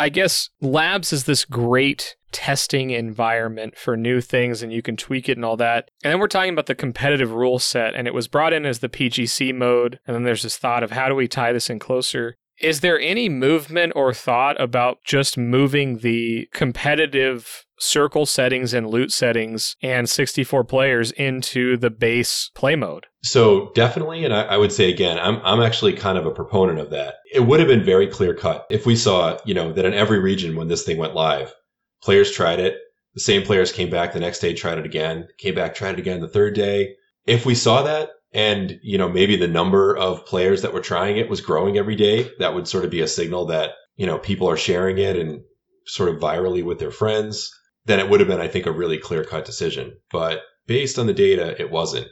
[0.00, 5.28] I guess labs is this great testing environment for new things and you can tweak
[5.28, 5.90] it and all that.
[6.02, 8.78] And then we're talking about the competitive rule set and it was brought in as
[8.78, 10.00] the PGC mode.
[10.06, 12.36] And then there's this thought of how do we tie this in closer?
[12.62, 19.10] Is there any movement or thought about just moving the competitive circle settings and loot
[19.10, 23.06] settings and 64 players into the base play mode?
[23.22, 26.78] So definitely, and I, I, would say again, I'm I'm actually kind of a proponent
[26.78, 27.16] of that.
[27.32, 30.20] It would have been very clear cut if we saw, you know, that in every
[30.20, 31.52] region when this thing went live,
[32.02, 32.76] players tried it.
[33.14, 35.98] The same players came back the next day, tried it again, came back, tried it
[35.98, 36.94] again the third day.
[37.26, 41.16] If we saw that, and you know maybe the number of players that were trying
[41.16, 44.18] it was growing every day, that would sort of be a signal that you know
[44.18, 45.42] people are sharing it and
[45.86, 47.50] sort of virally with their friends.
[47.86, 49.96] Then it would have been, I think, a really clear cut decision.
[50.10, 52.08] But based on the data, it wasn't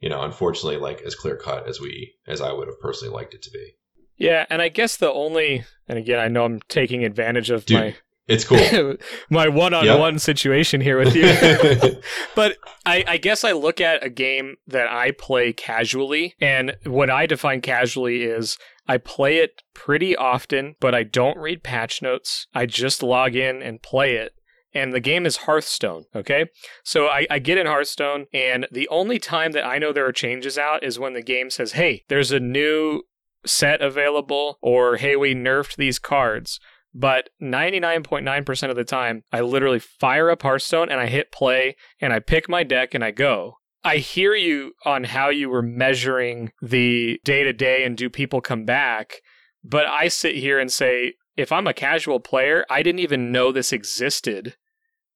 [0.00, 3.34] you know, unfortunately, like as clear cut as we, as I would have personally liked
[3.34, 3.74] it to be.
[4.16, 7.78] Yeah, and I guess the only, and again, I know I'm taking advantage of Dude,
[7.78, 8.96] my it's cool.
[9.30, 12.02] my one-on-one situation here with you.
[12.34, 17.10] but I, I, guess I look at a game that I play casually, and what
[17.10, 22.46] I define casually is I play it pretty often, but I don't read patch notes.
[22.54, 24.32] I just log in and play it
[24.74, 26.04] and the game is Hearthstone.
[26.14, 26.46] Okay.
[26.84, 30.12] So I, I, get in Hearthstone, and the only time that I know there are
[30.12, 33.02] changes out is when the game says, hey, there's a new
[33.46, 36.60] set available, or hey, we nerfed these cards.
[36.94, 42.12] But 99.9% of the time, I literally fire up Hearthstone and I hit play and
[42.12, 43.54] I pick my deck and I go.
[43.84, 48.40] I hear you on how you were measuring the day to day and do people
[48.40, 49.20] come back.
[49.62, 53.52] But I sit here and say, if I'm a casual player, I didn't even know
[53.52, 54.56] this existed.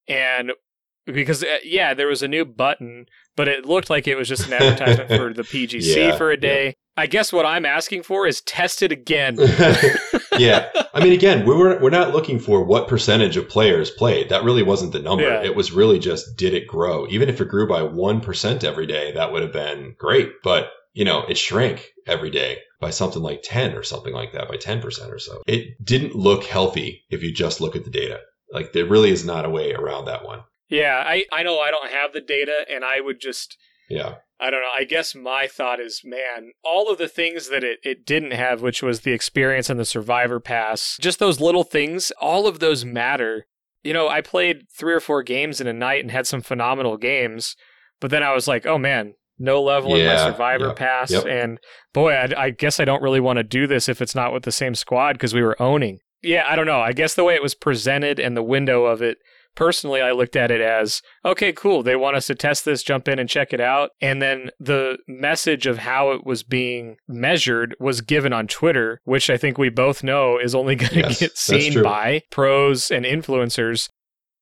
[0.09, 0.53] And
[1.05, 3.07] because uh, yeah, there was a new button,
[3.37, 6.37] but it looked like it was just an advertisement for the PGC yeah, for a
[6.37, 6.67] day.
[6.67, 6.73] Yeah.
[6.95, 9.37] I guess what I'm asking for is test it again.
[10.39, 14.29] yeah, I mean, again, we were we're not looking for what percentage of players played.
[14.29, 15.25] That really wasn't the number.
[15.25, 15.43] Yeah.
[15.43, 17.09] It was really just did it grow.
[17.09, 20.31] Even if it grew by one percent every day, that would have been great.
[20.45, 24.49] But you know, it shrank every day by something like 10 or something like that,
[24.49, 25.41] by 10% or so.
[25.47, 28.19] It didn't look healthy if you just look at the data.
[28.53, 30.41] Like there really is not a way around that one.
[30.69, 33.57] Yeah, I, I know I don't have the data and I would just
[33.89, 34.17] Yeah.
[34.41, 34.73] I don't know.
[34.75, 38.61] I guess my thought is, man, all of the things that it, it didn't have,
[38.61, 42.85] which was the experience and the survivor pass, just those little things, all of those
[42.85, 43.47] matter.
[43.85, 46.97] You know, I played three or four games in a night and had some phenomenal
[46.97, 47.55] games,
[48.01, 51.11] but then I was like, oh man, no level yeah, in my survivor yep, pass.
[51.11, 51.27] Yep.
[51.27, 51.59] And
[51.93, 54.45] boy, I, I, guess I don't really want to do this if it's not with
[54.45, 55.99] the same squad because we were owning.
[56.23, 56.81] Yeah, I don't know.
[56.81, 59.19] I guess the way it was presented and the window of it,
[59.57, 61.83] personally, I looked at it as okay, cool.
[61.83, 63.91] They want us to test this, jump in and check it out.
[64.01, 69.29] And then the message of how it was being measured was given on Twitter, which
[69.31, 73.05] I think we both know is only going to yes, get seen by pros and
[73.05, 73.89] influencers.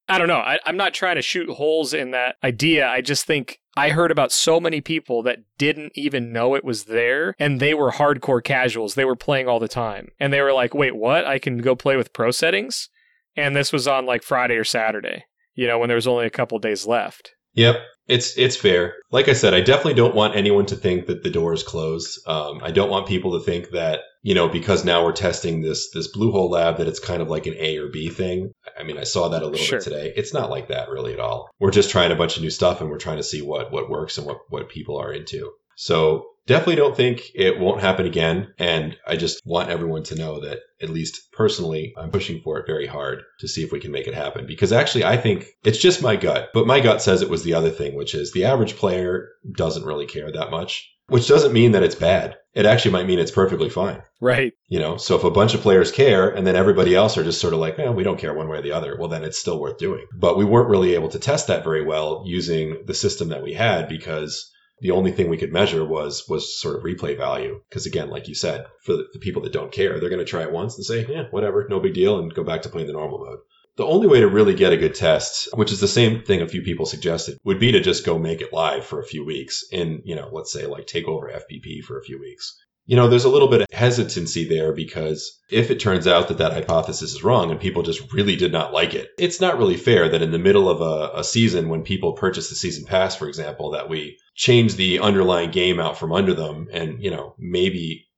[0.07, 0.39] I don't know.
[0.39, 2.89] I, I'm not trying to shoot holes in that idea.
[2.89, 6.85] I just think I heard about so many people that didn't even know it was
[6.85, 8.95] there and they were hardcore casuals.
[8.95, 10.11] They were playing all the time.
[10.19, 11.25] And they were like, wait, what?
[11.25, 12.89] I can go play with pro settings?
[13.37, 16.31] And this was on like Friday or Saturday, you know, when there was only a
[16.31, 17.35] couple days left.
[17.55, 17.77] Yep.
[18.07, 18.95] It's it's fair.
[19.13, 22.19] Like I said, I definitely don't want anyone to think that the door is closed.
[22.27, 25.91] Um, I don't want people to think that you know because now we're testing this
[25.91, 28.53] this Bluehole lab that it's kind of like an A or B thing.
[28.79, 29.79] I mean, I saw that a little Sure.
[29.79, 30.13] bit today.
[30.17, 31.51] It's not like that really at all.
[31.59, 33.91] We're just trying a bunch of new stuff and we're trying to see what what
[33.91, 35.53] works and what what people are into.
[35.77, 38.53] So definitely don't think it won't happen again.
[38.59, 42.67] And I just want everyone to know that at least personally, I'm pushing for it
[42.67, 44.47] very hard to see if we can make it happen.
[44.47, 47.55] Because actually, I think it's just my gut, but my gut says it was the
[47.55, 51.73] other thing, which is the average player doesn't really care that much, which doesn't mean
[51.73, 52.37] that it's bad.
[52.55, 54.03] It actually might mean it's perfectly fine.
[54.21, 54.53] Right.
[54.69, 57.41] You know, so if a bunch of players care and then everybody else are just
[57.41, 59.39] sort of like, eh, we don't care one way or the other, well, then it's
[59.39, 60.07] still worth doing.
[60.19, 63.55] But we weren't really able to test that very well using the system that we
[63.55, 64.51] had because
[64.81, 67.61] the only thing we could measure was was sort of replay value.
[67.69, 70.31] Because again, like you said, for the, the people that don't care, they're going to
[70.31, 72.87] try it once and say, yeah, whatever, no big deal, and go back to playing
[72.87, 73.39] the normal mode.
[73.81, 76.47] The only way to really get a good test, which is the same thing a
[76.47, 79.65] few people suggested, would be to just go make it live for a few weeks
[79.73, 82.63] in, you know, let's say like take over FPP for a few weeks.
[82.85, 86.37] You know, there's a little bit of hesitancy there because if it turns out that
[86.37, 89.79] that hypothesis is wrong and people just really did not like it, it's not really
[89.79, 93.17] fair that in the middle of a, a season when people purchase the season pass,
[93.17, 97.35] for example, that we change the underlying game out from under them and, you know,
[97.39, 98.11] maybe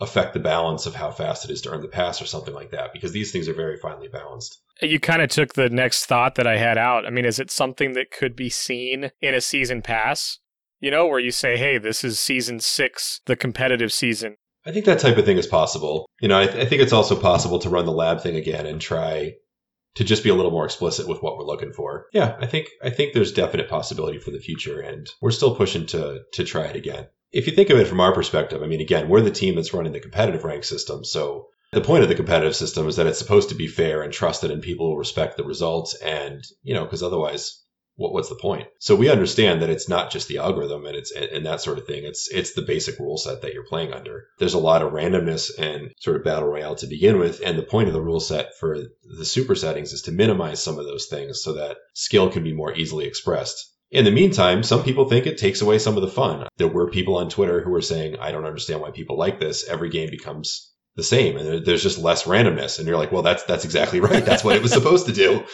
[0.00, 2.70] affect the balance of how fast it is to earn the pass or something like
[2.70, 4.60] that because these things are very finely balanced.
[4.80, 7.06] You kind of took the next thought that I had out.
[7.06, 10.38] I mean, is it something that could be seen in a season pass?
[10.80, 14.36] You know, where you say, hey, this is season six, the competitive season.
[14.64, 16.06] I think that type of thing is possible.
[16.20, 18.66] You know, I, th- I think it's also possible to run the lab thing again
[18.66, 19.32] and try
[19.94, 22.06] to just be a little more explicit with what we're looking for.
[22.12, 25.86] Yeah, I think I think there's definite possibility for the future, and we're still pushing
[25.86, 27.08] to to try it again.
[27.32, 29.74] If you think of it from our perspective, I mean, again, we're the team that's
[29.74, 33.18] running the competitive rank system, so the point of the competitive system is that it's
[33.18, 36.84] supposed to be fair and trusted, and people will respect the results, and you know,
[36.84, 37.62] because otherwise,
[37.96, 38.68] what, what's the point?
[38.78, 41.86] So we understand that it's not just the algorithm and it's and that sort of
[41.86, 42.04] thing.
[42.04, 44.28] It's it's the basic rule set that you're playing under.
[44.38, 47.62] There's a lot of randomness and sort of battle royale to begin with, and the
[47.62, 48.78] point of the rule set for
[49.18, 52.54] the super settings is to minimize some of those things so that skill can be
[52.54, 53.74] more easily expressed.
[53.90, 56.46] In the meantime, some people think it takes away some of the fun.
[56.56, 59.68] There were people on Twitter who were saying, "I don't understand why people like this.
[59.68, 63.44] Every game becomes the same, and there's just less randomness." And you're like, "Well, that's
[63.44, 64.24] that's exactly right.
[64.24, 65.44] That's what it was supposed to do."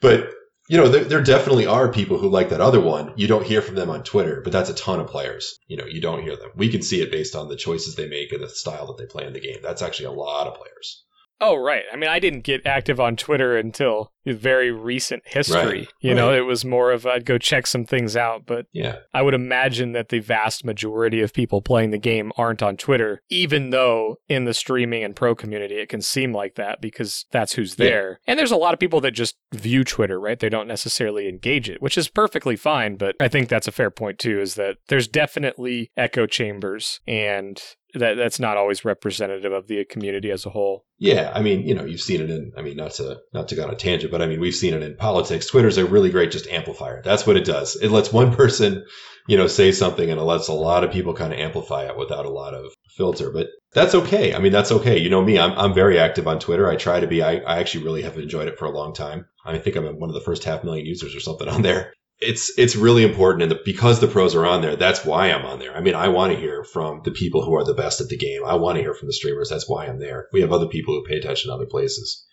[0.00, 0.30] But
[0.68, 3.12] you know, there, there definitely are people who like that other one.
[3.16, 5.58] You don't hear from them on Twitter, but that's a ton of players.
[5.68, 6.50] You know, you don't hear them.
[6.56, 9.06] We can see it based on the choices they make and the style that they
[9.06, 9.58] play in the game.
[9.62, 11.03] That's actually a lot of players.
[11.40, 11.82] Oh, right.
[11.92, 15.56] I mean, I didn't get active on Twitter until very recent history.
[15.80, 16.38] Right, You know, right.
[16.38, 18.98] it was more of I'd go check some things out, but Yeah.
[19.12, 23.20] I would imagine that the vast majority of people playing the game aren't on Twitter,
[23.28, 27.54] even though in the streaming and pro community it can seem like that because that's
[27.54, 27.84] who's Yeah.
[27.90, 28.20] there.
[28.26, 30.38] And there's a lot of people that just view Twitter, right?
[30.38, 32.96] They don't necessarily engage it, which is perfectly fine.
[32.96, 37.60] But I think that's a fair point too, is that there's definitely echo chambers and
[37.94, 40.84] that that's not always representative of the community as a whole.
[40.98, 42.52] Yeah, I mean, you know, you've seen it in.
[42.56, 44.74] I mean, not to not to go on a tangent, but I mean, we've seen
[44.74, 45.46] it in politics.
[45.46, 47.02] Twitter's a really great just amplifier.
[47.02, 47.76] That's what it does.
[47.76, 48.84] It lets one person,
[49.28, 51.96] you know, say something, and it lets a lot of people kind of amplify it
[51.96, 53.30] without a lot of filter.
[53.30, 54.34] But that's okay.
[54.34, 54.98] I mean, that's okay.
[54.98, 56.68] You know me, I'm I'm very active on Twitter.
[56.68, 57.22] I try to be.
[57.22, 59.26] I, I actually really have enjoyed it for a long time.
[59.44, 61.92] I think I'm one of the first half million users or something on there.
[62.20, 65.44] It's it's really important, and the, because the pros are on there, that's why I'm
[65.44, 65.76] on there.
[65.76, 68.16] I mean, I want to hear from the people who are the best at the
[68.16, 68.42] game.
[68.44, 69.50] I want to hear from the streamers.
[69.50, 70.28] That's why I'm there.
[70.32, 72.24] We have other people who pay attention to other places.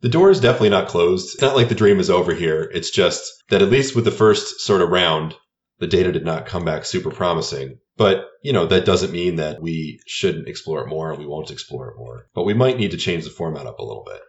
[0.00, 1.34] The door is definitely not closed.
[1.34, 2.70] It's not like the dream is over here.
[2.74, 5.34] It's just that at least with the first sort of round,
[5.78, 7.78] the data did not come back super promising.
[7.96, 11.50] But, you know, that doesn't mean that we shouldn't explore it more and we won't
[11.50, 12.26] explore it more.
[12.34, 14.20] But we might need to change the format up a little bit.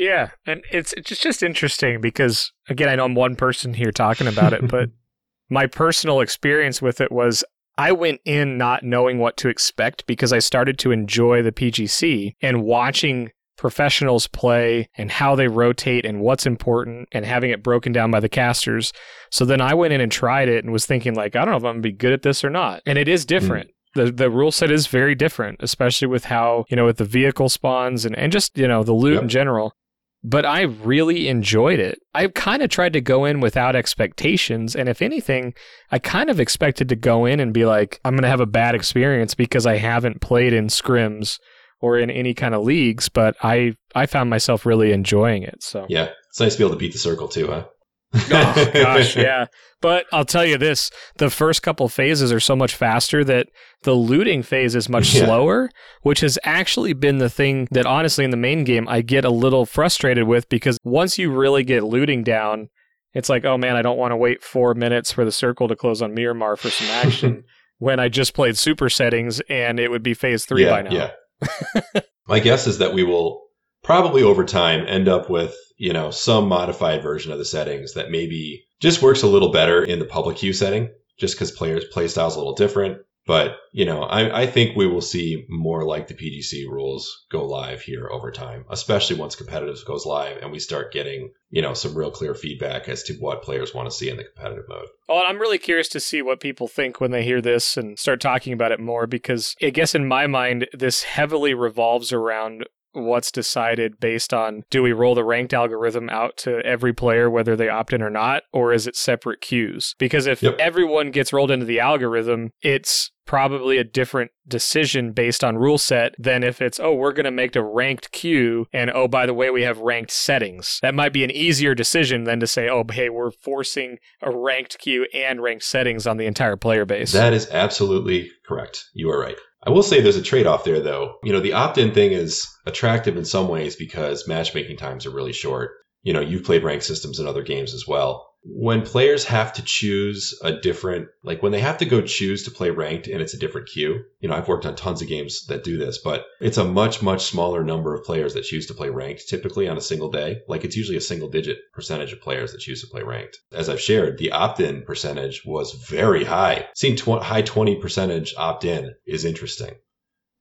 [0.00, 4.26] Yeah, and it's it's just interesting because again, I know I'm one person here talking
[4.26, 4.88] about it, but
[5.50, 7.44] my personal experience with it was
[7.76, 12.32] I went in not knowing what to expect because I started to enjoy the PGC
[12.40, 17.92] and watching professionals play and how they rotate and what's important and having it broken
[17.92, 18.94] down by the casters.
[19.30, 21.58] So then I went in and tried it and was thinking like, I don't know
[21.58, 22.80] if I'm gonna be good at this or not.
[22.86, 23.28] And it is mm.
[23.28, 23.70] different.
[23.94, 27.50] The the rule set is very different, especially with how, you know, with the vehicle
[27.50, 29.22] spawns and, and just, you know, the loot Yep.
[29.24, 29.74] in general
[30.22, 31.98] but I really enjoyed it.
[32.14, 34.76] I kind of tried to go in without expectations.
[34.76, 35.54] And if anything,
[35.90, 38.46] I kind of expected to go in and be like, I'm going to have a
[38.46, 41.38] bad experience because I haven't played in scrims
[41.80, 45.62] or in any kind of leagues, but I, I found myself really enjoying it.
[45.62, 46.10] So, Yeah.
[46.28, 47.64] It's nice to be able to beat the circle too, huh?
[48.14, 49.46] oh gosh, yeah.
[49.80, 53.46] But I'll tell you this the first couple phases are so much faster that
[53.82, 55.24] the looting phase is much Yeah.
[55.26, 55.70] slower,
[56.02, 59.30] which has actually been the thing that honestly in the main game I get a
[59.30, 62.68] little frustrated with because once you really get looting down,
[63.14, 65.74] It's like, oh man, I don't want to wait four minutes for the circle to
[65.76, 67.44] close on Miramar for some action
[67.78, 70.92] when I just played super settings and it would be phase three yeah, by now.
[70.92, 72.00] Yeah.
[72.28, 73.42] My guess is that we will
[73.82, 78.10] probably over time end up with, you know, some modified version of the settings that
[78.10, 82.08] maybe just works a little better in the public queue setting, just because players play
[82.08, 82.98] styles a little different.
[83.26, 87.44] But, you know, I, I, think we will see more like the PGC rules go
[87.46, 91.74] live here over time, especially once competitive goes live and we start getting, you know,
[91.74, 94.88] some real clear feedback as to what players want to see in the competitive mode.
[95.08, 98.20] Well, I'm really curious to see what people think when they hear this and start
[98.20, 103.30] talking about it more because I guess in my mind, this heavily revolves around what's
[103.30, 107.68] decided based on do we roll the ranked algorithm out to every player whether they
[107.68, 109.94] opt in or not or is it separate queues?
[109.98, 110.56] Because if yep.
[110.58, 116.16] everyone gets rolled into the algorithm it's probably a different decision based on rule set
[116.18, 119.34] than if it's oh we're going to make a ranked queue and oh by the
[119.34, 120.80] way we have ranked settings.
[120.82, 124.78] That might be an easier decision than to say oh hey we're forcing a ranked
[124.78, 127.12] queue and ranked settings on the entire player base.
[127.12, 128.88] That is absolutely correct.
[128.94, 131.16] You are right I will say there's a trade off there, though.
[131.22, 135.10] You know, the opt in thing is attractive in some ways because matchmaking times are
[135.10, 135.72] really short.
[136.02, 139.62] You know, you've played ranked systems in other games as well when players have to
[139.62, 143.34] choose a different like when they have to go choose to play ranked and it's
[143.34, 146.24] a different queue you know i've worked on tons of games that do this but
[146.40, 149.76] it's a much much smaller number of players that choose to play ranked typically on
[149.76, 150.40] a single day.
[150.48, 153.38] Like it's usually a single digit percentage of players that choose to play ranked.
[153.52, 156.68] As i've shared the opt-in percentage was very high.
[156.74, 159.74] Seeing tw- high 20 percentage opt-in is interesting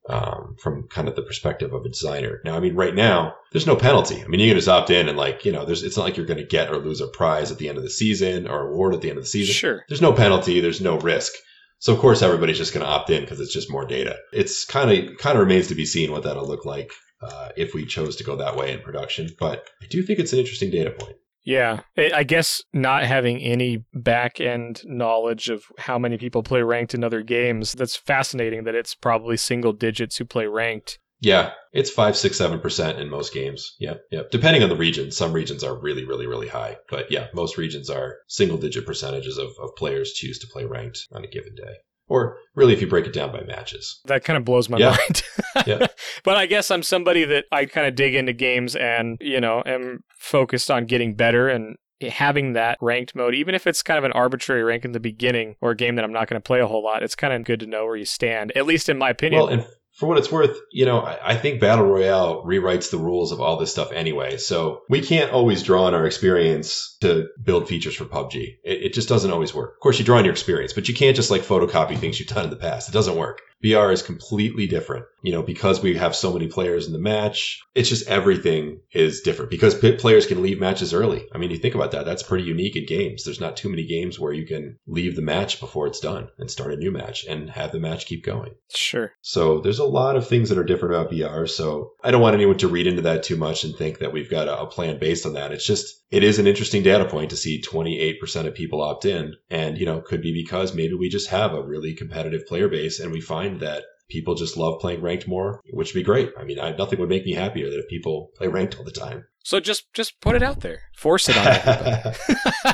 [0.10, 2.42] um, from kind of the perspective of a designer.
[2.44, 4.24] Now, I mean, right now, there's no penalty.
[4.24, 6.18] I mean, you can just opt in and like, you know, there's, it's not like
[6.18, 8.68] you're going to get or lose a prize at the end of the season or
[8.68, 9.54] award at the end of the season.
[9.54, 9.86] Sure.
[9.88, 10.62] There's no penalty.
[10.62, 11.34] There's no risk.
[11.78, 14.18] So of course everybody's just going to opt in because it's just more data.
[14.34, 16.92] It's kind of kind of remains to be seen what that'll look like
[17.22, 19.30] uh, if we chose to go that way in production.
[19.40, 21.16] But I do think it's an interesting data point.
[21.50, 26.94] Yeah, I guess not having any back end knowledge of how many people play ranked
[26.94, 31.00] in other games, that's fascinating that it's probably single digits who play ranked.
[31.22, 33.76] Yeah, it's five, six, seven percent in most games.
[33.80, 34.30] Yep, yep.
[34.30, 36.78] Depending on the region, some regions are really, really, really high.
[36.88, 41.08] But yeah, most regions are single digit percentages of, of players choose to play ranked
[41.12, 41.78] on a given day
[42.10, 44.02] or really if you break it down by matches.
[44.06, 44.98] That kind of blows my yeah.
[44.98, 45.24] mind.
[45.68, 45.88] yeah.
[46.24, 49.64] But I guess I'm somebody that I kind of dig into games and, you know,
[49.66, 54.04] am focused on getting better and having that ranked mode, even if it's kind of
[54.04, 56.62] an arbitrary rank in the beginning or a game that I'm not going to play
[56.62, 58.98] a whole lot, it's kind of good to know where you stand, at least in
[58.98, 59.42] my opinion.
[59.42, 59.68] Well, and
[60.00, 63.42] for what it's worth, you know, I, I, think Battle Royale rewrites the rules of
[63.42, 64.38] all this stuff anyway.
[64.38, 68.60] So we can't always draw on our experience to build features for PUBG.
[68.64, 69.74] It, it just doesn't always work.
[69.74, 72.30] Of course, you draw on your experience, but you can't just like photocopy things you've
[72.30, 72.88] done in the past.
[72.88, 73.42] It doesn't work.
[73.62, 75.06] BR is completely different.
[75.22, 79.20] You know, because we have so many players in the match, it's just everything is
[79.22, 81.28] different because players can leave matches early.
[81.34, 82.06] I mean, you think about that.
[82.06, 83.26] That's pretty unique in games.
[83.26, 86.50] There's not too many games where you can leave the match before it's done and
[86.50, 88.54] start a new match and have the match keep going.
[88.74, 89.12] Sure.
[89.22, 91.46] So there's a lot of things that are different about BR.
[91.46, 94.30] So I don't want anyone to read into that too much and think that we've
[94.30, 95.52] got a, a plan based on that.
[95.52, 99.36] It's just, it is an interesting data point to see 28% of people opt in.
[99.50, 103.00] And, you know, could be because maybe we just have a really competitive player base
[103.00, 106.32] and we find that people just love playing ranked more, which would be great.
[106.38, 108.92] I mean, I, nothing would make me happier than if people play ranked all the
[108.92, 109.26] time.
[109.44, 112.18] So just just put it out there, force it on everybody.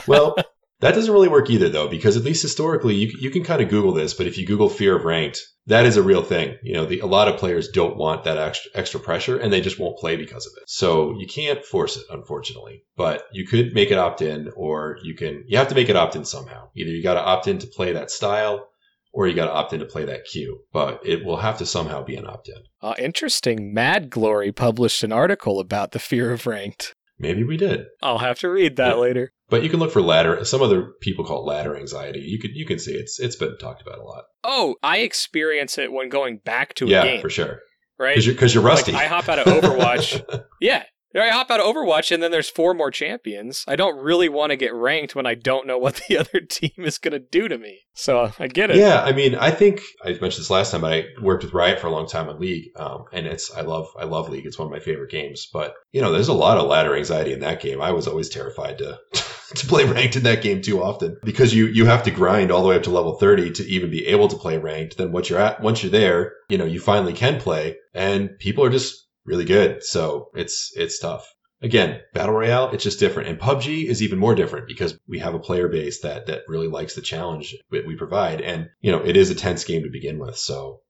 [0.07, 0.35] well,
[0.81, 3.69] that doesn't really work either, though, because at least historically, you you can kind of
[3.69, 4.13] Google this.
[4.13, 6.57] But if you Google fear of ranked, that is a real thing.
[6.63, 9.61] You know, the, a lot of players don't want that extra extra pressure, and they
[9.61, 10.69] just won't play because of it.
[10.69, 12.83] So you can't force it, unfortunately.
[12.97, 15.45] But you could make it opt in, or you can.
[15.47, 16.69] You have to make it opt in somehow.
[16.75, 18.67] Either you got to opt in to play that style,
[19.13, 20.59] or you got to opt in to play that queue.
[20.73, 22.61] But it will have to somehow be an opt in.
[22.81, 23.73] Uh, interesting.
[23.73, 26.94] Mad Glory published an article about the fear of ranked.
[27.17, 27.85] Maybe we did.
[28.01, 29.01] I'll have to read that yeah.
[29.01, 29.31] later.
[29.49, 30.43] But you can look for ladder.
[30.43, 32.19] Some other people call it ladder anxiety.
[32.19, 34.25] You could you can see it's it's been talked about a lot.
[34.43, 37.21] Oh, I experience it when going back to a yeah, game.
[37.21, 37.59] for sure.
[37.97, 38.91] Right, because you're, you're, rusty.
[38.91, 40.43] Like I hop out of Overwatch.
[40.61, 40.83] yeah,
[41.23, 43.63] I hop out of Overwatch and then there's four more champions.
[43.67, 46.71] I don't really want to get ranked when I don't know what the other team
[46.77, 47.81] is going to do to me.
[47.93, 48.77] So I get it.
[48.77, 50.81] Yeah, I mean, I think I mentioned this last time.
[50.81, 53.61] But I worked with Riot for a long time on League, um, and it's I
[53.61, 54.45] love I love League.
[54.45, 55.47] It's one of my favorite games.
[55.51, 57.81] But you know, there's a lot of ladder anxiety in that game.
[57.81, 58.99] I was always terrified to
[59.55, 62.61] to play ranked in that game too often because you you have to grind all
[62.61, 64.97] the way up to level 30 to even be able to play ranked.
[64.97, 68.65] Then once you're at once you're there, you know, you finally can play, and people
[68.65, 69.83] are just really good.
[69.83, 71.27] So it's it's tough.
[71.61, 75.33] Again, battle royale, it's just different, and PUBG is even more different because we have
[75.33, 79.03] a player base that that really likes the challenge that we provide, and you know
[79.03, 80.37] it is a tense game to begin with.
[80.37, 80.81] So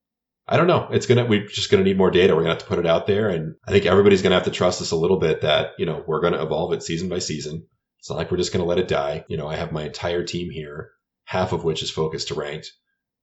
[0.47, 0.89] I don't know.
[0.91, 2.36] It's gonna we're just gonna need more data.
[2.36, 4.51] We're gonna have to put it out there, and I think everybody's gonna have to
[4.51, 7.67] trust us a little bit that you know we're gonna evolve it season by season.
[7.99, 9.25] It's not like we're just to let it die.
[9.27, 10.91] You know, I have my entire team here,
[11.23, 12.71] half of which is focused to ranked,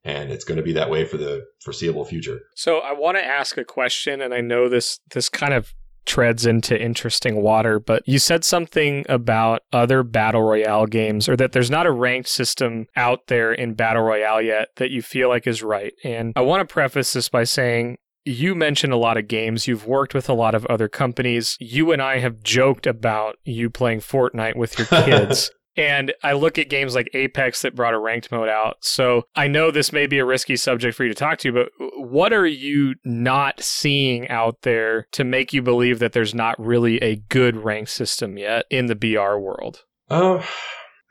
[0.04, 2.40] and it's going to be that way for the foreseeable future.
[2.54, 5.74] So I want to ask a question, and I know this this kind of
[6.04, 11.52] treads into interesting water, but you said something about other battle royale games or that
[11.52, 15.46] there's not a ranked system out there in battle royale yet that you feel like
[15.46, 15.92] is right.
[16.02, 19.66] And I want to preface this by saying you mentioned a lot of games.
[19.66, 21.56] You've worked with a lot of other companies.
[21.60, 25.50] You and I have joked about you playing Fortnite with your kids.
[25.76, 28.76] And I look at games like Apex that brought a ranked mode out.
[28.80, 31.68] So I know this may be a risky subject for you to talk to, but
[31.96, 36.98] what are you not seeing out there to make you believe that there's not really
[37.02, 39.84] a good rank system yet in the BR world?
[40.10, 40.44] Uh,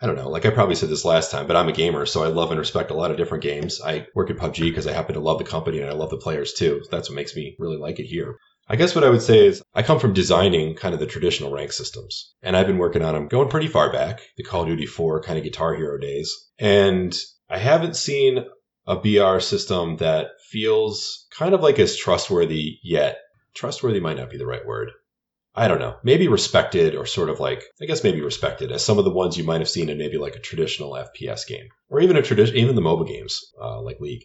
[0.01, 0.29] I don't know.
[0.29, 2.59] Like I probably said this last time, but I'm a gamer, so I love and
[2.59, 3.81] respect a lot of different games.
[3.81, 6.17] I work at PUBG because I happen to love the company and I love the
[6.17, 6.81] players too.
[6.89, 8.37] That's what makes me really like it here.
[8.67, 11.51] I guess what I would say is I come from designing kind of the traditional
[11.51, 14.67] rank systems, and I've been working on them going pretty far back, the Call of
[14.67, 16.49] Duty 4 kind of Guitar Hero days.
[16.57, 17.13] And
[17.49, 18.45] I haven't seen
[18.87, 23.17] a BR system that feels kind of like as trustworthy yet.
[23.53, 24.91] Trustworthy might not be the right word.
[25.53, 28.97] I don't know, maybe respected or sort of like, I guess maybe respected as some
[28.97, 31.99] of the ones you might have seen in maybe like a traditional FPS game or
[31.99, 34.23] even a tradition, even the mobile games uh, like League.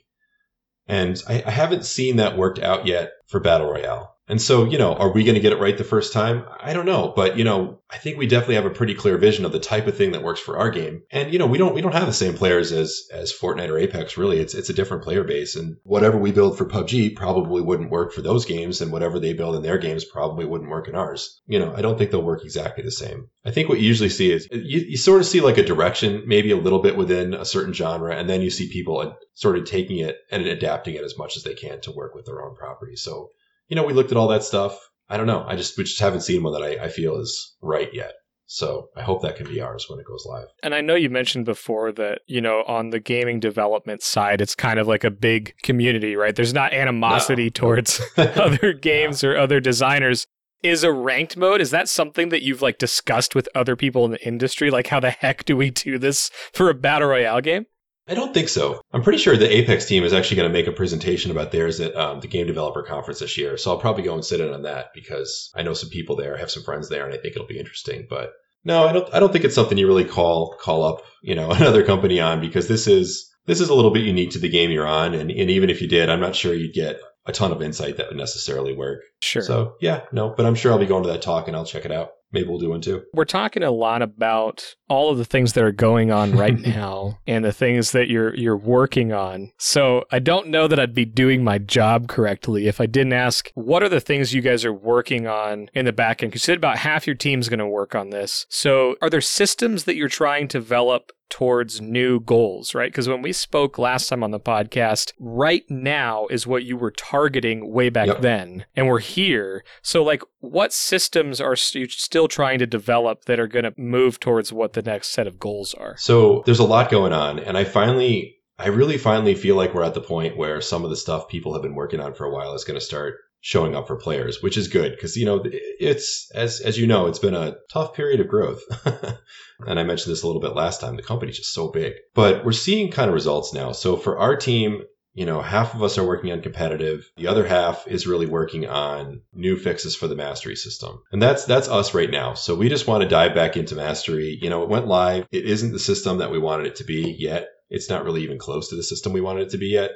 [0.87, 4.16] And I, I haven't seen that worked out yet for Battle Royale.
[4.29, 6.45] And so, you know, are we going to get it right the first time?
[6.59, 9.45] I don't know, but you know, I think we definitely have a pretty clear vision
[9.45, 11.03] of the type of thing that works for our game.
[11.13, 13.79] And you know, we don't we don't have the same players as as Fortnite or
[13.79, 14.17] Apex.
[14.17, 17.91] Really, it's it's a different player base, and whatever we build for PUBG probably wouldn't
[17.91, 20.97] work for those games, and whatever they build in their games probably wouldn't work in
[20.97, 21.41] ours.
[21.47, 23.29] You know, I don't think they'll work exactly the same.
[23.45, 26.25] I think what you usually see is you, you sort of see like a direction,
[26.27, 29.67] maybe a little bit within a certain genre, and then you see people sort of
[29.67, 32.57] taking it and adapting it as much as they can to work with their own
[32.57, 32.97] property.
[32.97, 33.31] So
[33.69, 34.79] you know, we looked at all that stuff.
[35.09, 35.45] I don't know.
[35.47, 38.13] I just we just haven't seen one that I, I feel is right yet.
[38.47, 40.47] So I hope that can be ours when it goes live.
[40.63, 44.55] And I know you mentioned before that, you know, on the gaming development side, it's
[44.55, 46.35] kind of like a big community, right?
[46.35, 47.51] There's not animosity no.
[47.51, 50.27] towards other games or other designers.
[50.63, 54.13] Is a ranked mode, is that something that you've like discussed with other people in
[54.13, 54.71] the industry?
[54.71, 57.67] Like how the heck do we do this for a battle royale game?
[58.09, 58.81] I don't think so.
[58.93, 61.81] I'm pretty sure the Apex team is actually going to make a presentation about theirs
[61.81, 63.57] at um, the Game Developer Conference this year.
[63.57, 66.37] So I'll probably go and sit in on that because I know some people there,
[66.37, 68.07] I have some friends there, and I think it'll be interesting.
[68.09, 68.33] But
[68.65, 69.13] no, I don't.
[69.13, 72.41] I don't think it's something you really call call up, you know, another company on
[72.41, 75.31] because this is this is a little bit unique to the game you're on, and,
[75.31, 78.09] and even if you did, I'm not sure you'd get a ton of insight that
[78.09, 79.01] would necessarily work.
[79.21, 79.43] Sure.
[79.43, 81.85] So yeah, no, but I'm sure I'll be going to that talk and I'll check
[81.85, 83.03] it out maybe we'll do one too.
[83.15, 87.19] We're talking a lot about all of the things that are going on right now
[87.27, 89.53] and the things that you're you're working on.
[89.59, 93.51] So I don't know that I'd be doing my job correctly if I didn't ask
[93.55, 96.35] what are the things you guys are working on in the back end.
[96.35, 98.47] You said about half your team's going to work on this.
[98.51, 102.91] So are there systems that you're trying to develop towards new goals, right?
[102.91, 106.91] Because when we spoke last time on the podcast, right now is what you were
[106.91, 108.21] targeting way back yep.
[108.21, 109.65] then, and we're here.
[109.83, 114.21] So, like, what systems are you still trying to develop that are going to move
[114.21, 115.97] towards what the next set of goals are?
[115.99, 118.33] So, there's a lot going on, and I finally.
[118.59, 121.53] I really finally feel like we're at the point where some of the stuff people
[121.53, 123.17] have been working on for a while is going to start
[123.47, 127.07] showing up for players, which is good because you know it's as as you know
[127.07, 128.61] it's been a tough period of growth.
[128.85, 130.97] and I mentioned this a little bit last time.
[130.97, 133.71] The company's just so big, but we're seeing kind of results now.
[133.71, 134.83] So for our team,
[135.15, 137.09] you know, half of us are working on competitive.
[137.19, 141.01] The other half is really working on new fixes for the mastery system.
[141.13, 142.35] And that's that's us right now.
[142.35, 144.37] So we just want to dive back into mastery.
[144.43, 145.29] You know, it went live.
[145.31, 147.47] It isn't the system that we wanted it to be yet.
[147.71, 149.93] It's not really even close to the system we wanted it to be yet.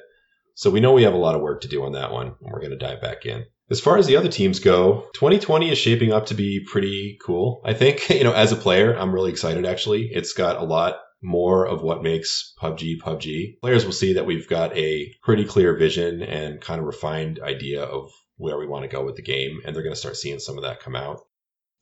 [0.55, 2.53] So we know we have a lot of work to do on that one, and
[2.53, 3.45] we're going to dive back in.
[3.71, 7.63] As far as the other teams go, 2020 is shaping up to be pretty cool.
[7.65, 10.11] I think, you know, as a player, I'm really excited actually.
[10.13, 13.61] It's got a lot more of what makes PUBG PUBG.
[13.61, 17.83] Players will see that we've got a pretty clear vision and kind of refined idea
[17.83, 20.39] of where we want to go with the game, and they're going to start seeing
[20.39, 21.21] some of that come out.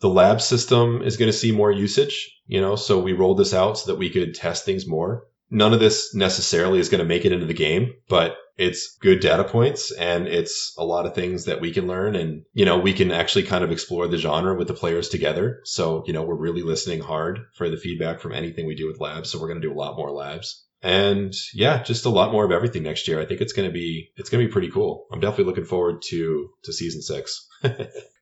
[0.00, 3.54] The lab system is going to see more usage, you know, so we rolled this
[3.54, 5.24] out so that we could test things more.
[5.50, 9.20] None of this necessarily is going to make it into the game, but it's good
[9.20, 12.76] data points and it's a lot of things that we can learn and you know
[12.76, 15.60] we can actually kind of explore the genre with the players together.
[15.64, 19.00] So you know we're really listening hard for the feedback from anything we do with
[19.00, 20.66] labs so we're going to do a lot more labs.
[20.82, 23.20] And yeah just a lot more of everything next year.
[23.20, 25.06] I think it's going to be it's going to be pretty cool.
[25.12, 27.46] I'm definitely looking forward to to season six.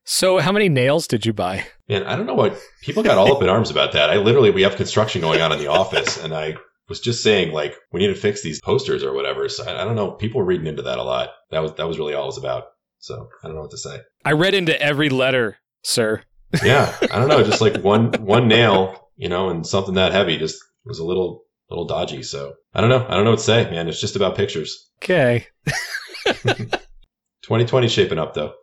[0.09, 1.65] So how many nails did you buy?
[1.89, 4.09] Man i don't know what people got all up in arms about that.
[4.09, 6.55] I literally we have construction going on in the office and i
[6.89, 9.49] was just saying like we need to fix these posters or whatever.
[9.49, 10.11] So I, I, don't know.
[10.11, 11.29] People were reading into that a lot.
[11.51, 12.65] That was that was really all it was about.
[12.99, 13.99] So I don't know what to say.
[14.25, 16.23] I read into every letter, sir.
[16.63, 17.43] yeah, I don't know.
[17.43, 21.43] Just like one one nail you know, and something that heavy just was a little
[21.69, 22.23] little dodgy.
[22.23, 23.05] So I don't know.
[23.05, 23.89] I don't know what to say, man.
[23.89, 24.89] It's just about pictures.
[25.03, 25.47] Okay.
[26.25, 28.53] 2020 shaping up though.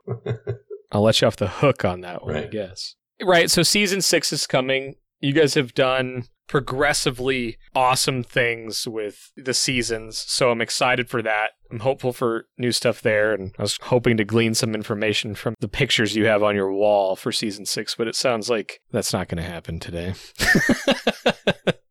[0.92, 2.94] I'll let you off the hook on that one, I guess.
[3.20, 3.50] Right.
[3.50, 4.94] So season six is coming.
[5.20, 10.18] You guys have done progressively awesome things with the seasons.
[10.18, 11.50] So I'm excited for that.
[11.70, 13.32] I'm hopeful for new stuff there.
[13.32, 16.72] And I was hoping to glean some information from the pictures you have on your
[16.72, 20.14] wall for season six, but it sounds like that's not going to happen today.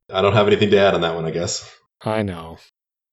[0.09, 1.69] I don't have anything to add on that one, I guess.
[2.01, 2.59] I know.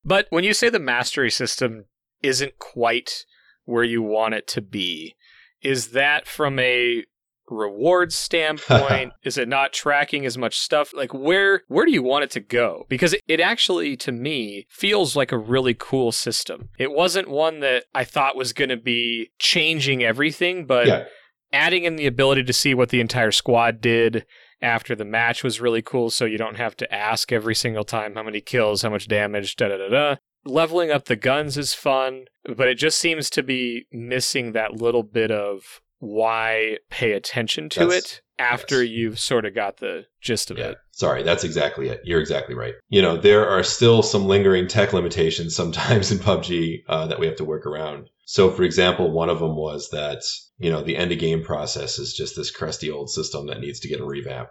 [0.05, 1.87] But when you say the mastery system
[2.23, 3.25] isn't quite
[3.65, 5.15] where you want it to be,
[5.63, 7.05] is that from a
[7.51, 9.13] reward standpoint?
[9.23, 10.93] is it not tracking as much stuff?
[10.95, 12.87] Like where where do you want it to go?
[12.89, 16.69] Because it, it actually to me feels like a really cool system.
[16.79, 21.05] It wasn't one that I thought was going to be changing everything, but yeah.
[21.53, 24.25] adding in the ability to see what the entire squad did
[24.63, 28.15] after the match was really cool so you don't have to ask every single time
[28.15, 30.17] how many kills, how much damage, da da da da.
[30.45, 35.03] Leveling up the guns is fun, but it just seems to be missing that little
[35.03, 38.91] bit of why pay attention to That's- it after yes.
[38.91, 40.71] you've sort of got the gist of Yeah.
[40.71, 40.79] it.
[40.93, 42.01] Sorry, that's exactly it.
[42.05, 42.75] You're exactly right.
[42.89, 47.27] You know, there are still some lingering tech limitations sometimes in PUBG uh, that we
[47.27, 48.09] have to work around.
[48.25, 50.23] So, for example, one of them was that,
[50.59, 53.81] you know, the end of game process is just this crusty old system that needs
[53.81, 54.49] to get a revamp.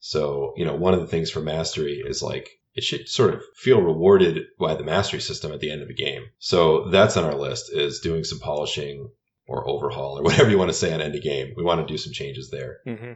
[0.00, 3.42] So, you know, one of the things for mastery is like, it should sort of
[3.56, 6.24] feel rewarded by the mastery system at the end of a game.
[6.40, 9.10] So that's on our list is doing some polishing
[9.46, 11.52] or overhaul or whatever you want to say on end of game.
[11.56, 13.12] We want to do some changes there hmm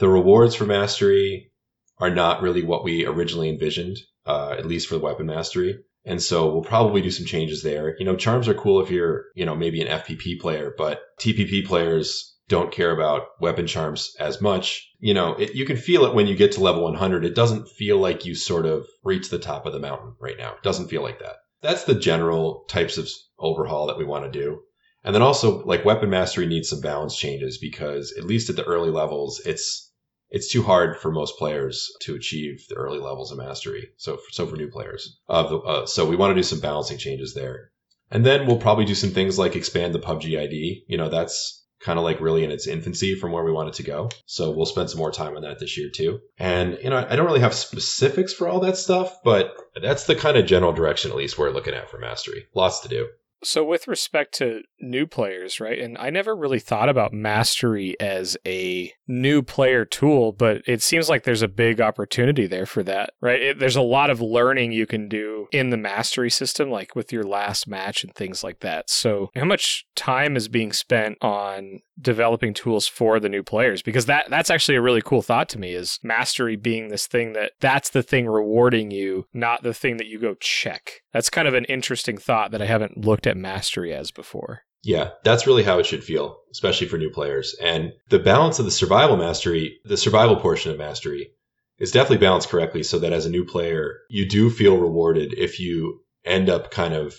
[0.00, 1.52] the rewards for mastery
[1.98, 5.78] are not really what we originally envisioned, uh, at least for the weapon mastery.
[6.04, 7.94] And so we'll probably do some changes there.
[7.98, 11.66] You know, charms are cool if you're, you know, maybe an FPP player, but TPP
[11.66, 14.90] players don't care about weapon charms as much.
[14.98, 17.26] You know, it, you can feel it when you get to level 100.
[17.26, 20.52] It doesn't feel like you sort of reach the top of the mountain right now.
[20.54, 21.36] It doesn't feel like that.
[21.60, 23.06] That's the general types of
[23.38, 24.62] overhaul that we want to do.
[25.02, 28.64] And then also, like weapon mastery needs some balance changes because at least at the
[28.64, 29.90] early levels, it's
[30.30, 33.88] it's too hard for most players to achieve the early levels of mastery.
[33.96, 36.98] So, so for new players, uh, the, uh, so we want to do some balancing
[36.98, 37.72] changes there,
[38.10, 40.84] and then we'll probably do some things like expand the PUBG ID.
[40.86, 43.74] You know, that's kind of like really in its infancy from where we want it
[43.74, 44.10] to go.
[44.26, 46.20] So we'll spend some more time on that this year too.
[46.38, 50.14] And you know, I don't really have specifics for all that stuff, but that's the
[50.14, 52.46] kind of general direction at least we're looking at for mastery.
[52.54, 53.08] Lots to do.
[53.42, 55.78] So, with respect to new players, right?
[55.78, 61.08] And I never really thought about mastery as a new player tool, but it seems
[61.08, 63.40] like there's a big opportunity there for that, right?
[63.40, 67.12] It, there's a lot of learning you can do in the mastery system, like with
[67.12, 68.90] your last match and things like that.
[68.90, 73.82] So, how much time is being spent on developing tools for the new players?
[73.82, 77.32] Because that that's actually a really cool thought to me is mastery being this thing
[77.34, 81.02] that that's the thing rewarding you, not the thing that you go check.
[81.12, 84.62] That's kind of an interesting thought that I haven't looked at mastery as before.
[84.82, 87.54] Yeah, that's really how it should feel, especially for new players.
[87.60, 91.32] And the balance of the survival mastery, the survival portion of mastery,
[91.78, 95.60] is definitely balanced correctly so that as a new player, you do feel rewarded if
[95.60, 97.14] you end up kind of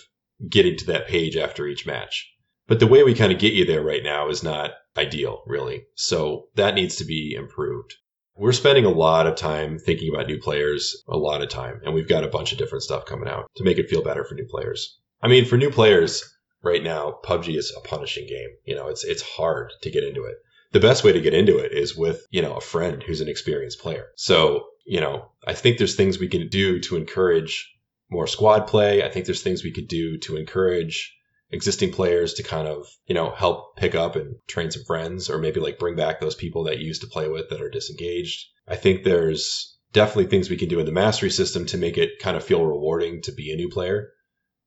[0.48, 2.28] getting to that page after each match.
[2.66, 5.84] But the way we kind of get you there right now is not ideal, really.
[5.94, 7.96] So that needs to be improved.
[8.34, 11.92] We're spending a lot of time thinking about new players, a lot of time, and
[11.92, 14.34] we've got a bunch of different stuff coming out to make it feel better for
[14.34, 14.98] new players.
[15.22, 16.24] I mean, for new players,
[16.62, 18.50] right now, PUBG is a punishing game.
[18.64, 20.36] You know, it's it's hard to get into it.
[20.72, 23.28] The best way to get into it is with, you know, a friend who's an
[23.28, 24.06] experienced player.
[24.16, 27.72] So, you know, I think there's things we can do to encourage
[28.10, 29.04] more squad play.
[29.04, 31.14] I think there's things we could do to encourage
[31.50, 35.38] existing players to kind of, you know, help pick up and train some friends or
[35.38, 38.48] maybe like bring back those people that used to play with that are disengaged.
[38.66, 42.18] I think there's definitely things we can do in the mastery system to make it
[42.18, 44.10] kind of feel rewarding to be a new player.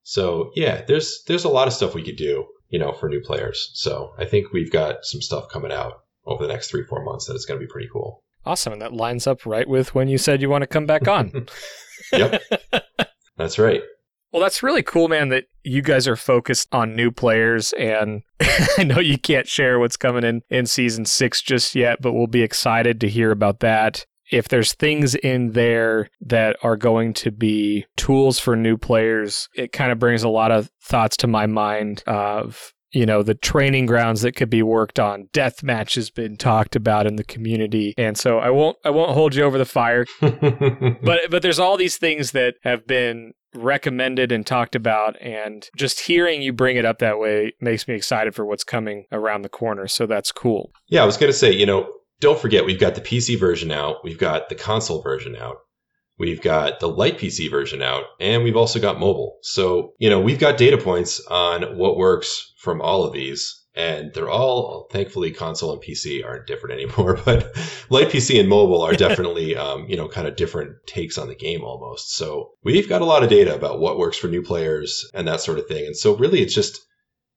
[0.07, 3.21] So yeah, there's there's a lot of stuff we could do, you know, for new
[3.21, 3.71] players.
[3.73, 5.93] So I think we've got some stuff coming out
[6.25, 8.23] over the next three, four months that is going to be pretty cool.
[8.45, 8.73] Awesome.
[8.73, 11.47] And that lines up right with when you said you want to come back on.
[12.11, 12.43] Yep.
[13.37, 13.81] That's right.
[14.31, 17.73] Well, that's really cool, man, that you guys are focused on new players.
[17.73, 18.21] And
[18.77, 22.27] I know you can't share what's coming in in season six just yet, but we'll
[22.27, 24.05] be excited to hear about that.
[24.32, 29.71] If there's things in there that are going to be tools for new players, it
[29.71, 33.86] kind of brings a lot of thoughts to my mind of you know the training
[33.86, 38.17] grounds that could be worked on deathmatch has been talked about in the community and
[38.17, 40.05] so i won't i won't hold you over the fire.
[41.01, 46.01] But but there's all these things that have been recommended and talked about and just
[46.01, 49.49] hearing you bring it up that way makes me excited for what's coming around the
[49.49, 50.71] corner so that's cool.
[50.88, 51.89] Yeah, I was going to say, you know,
[52.20, 55.57] don't forget, we've got the PC version out, we've got the console version out,
[56.18, 59.38] we've got the light PC version out, and we've also got mobile.
[59.41, 63.61] So, you know, we've got data points on what works from all of these.
[63.78, 67.20] And they're all, thankfully, console and PC aren't different anymore.
[67.26, 67.57] But
[67.89, 71.36] light PC and mobile are definitely, um, you know, kind of different takes on the
[71.36, 72.16] game almost.
[72.16, 75.41] So we've got a lot of data about what works for new players and that
[75.41, 75.86] sort of thing.
[75.88, 76.80] And so really, it's just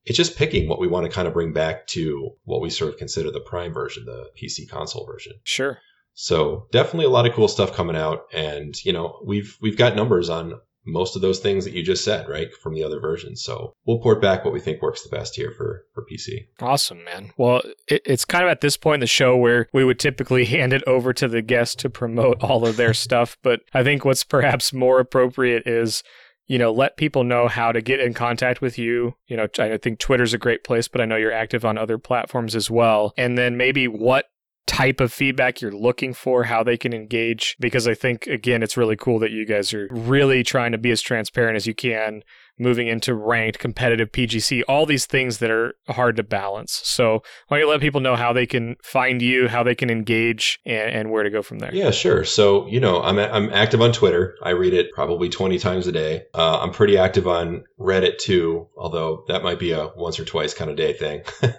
[0.05, 2.92] it's just picking what we want to kind of bring back to what we sort
[2.92, 5.34] of consider the prime version, the PC console version.
[5.44, 5.78] Sure.
[6.14, 9.94] So definitely a lot of cool stuff coming out, and you know we've we've got
[9.94, 13.42] numbers on most of those things that you just said, right, from the other versions.
[13.42, 16.46] So we'll port back what we think works the best here for for PC.
[16.61, 17.32] Awesome, man.
[17.36, 20.44] Well, it, it's kind of at this point in the show where we would typically
[20.46, 24.05] hand it over to the guest to promote all of their stuff, but I think
[24.05, 26.03] what's perhaps more appropriate is
[26.49, 29.14] you know, let people know how to get in contact with you.
[29.26, 31.99] You know, I think Twitter's a great place, but I know you're active on other
[31.99, 33.12] platforms as well.
[33.16, 34.24] And then maybe what
[34.66, 37.57] type of feedback you're looking for, how they can engage.
[37.61, 40.90] Because I think, again, it's really cool that you guys are really trying to be
[40.90, 42.22] as transparent as you can
[42.59, 46.80] moving into ranked competitive PGC, all these things that are hard to balance.
[46.84, 49.90] So why don't you let people know how they can find you, how they can
[49.90, 51.74] engage, and, and where to go from there?
[51.74, 52.24] Yeah, sure.
[52.24, 54.36] So you know, I'm I'm active on Twitter.
[54.42, 56.22] I read it probably 20 times a day.
[56.34, 60.54] Uh, I'm pretty active on Reddit too, although that might be a once or twice
[60.54, 61.22] kind of day thing.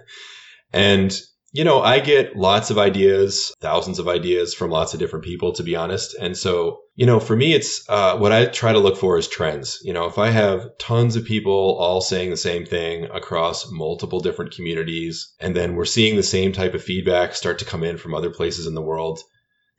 [0.74, 1.20] and
[1.52, 5.54] you know, I get lots of ideas, thousands of ideas from lots of different people,
[5.54, 6.14] to be honest.
[6.14, 9.28] And so, you know, for me, it's uh, what I try to look for is
[9.28, 9.80] trends.
[9.84, 14.20] You know, if I have tons of people all saying the same thing across multiple
[14.20, 17.98] different communities, and then we're seeing the same type of feedback start to come in
[17.98, 19.20] from other places in the world,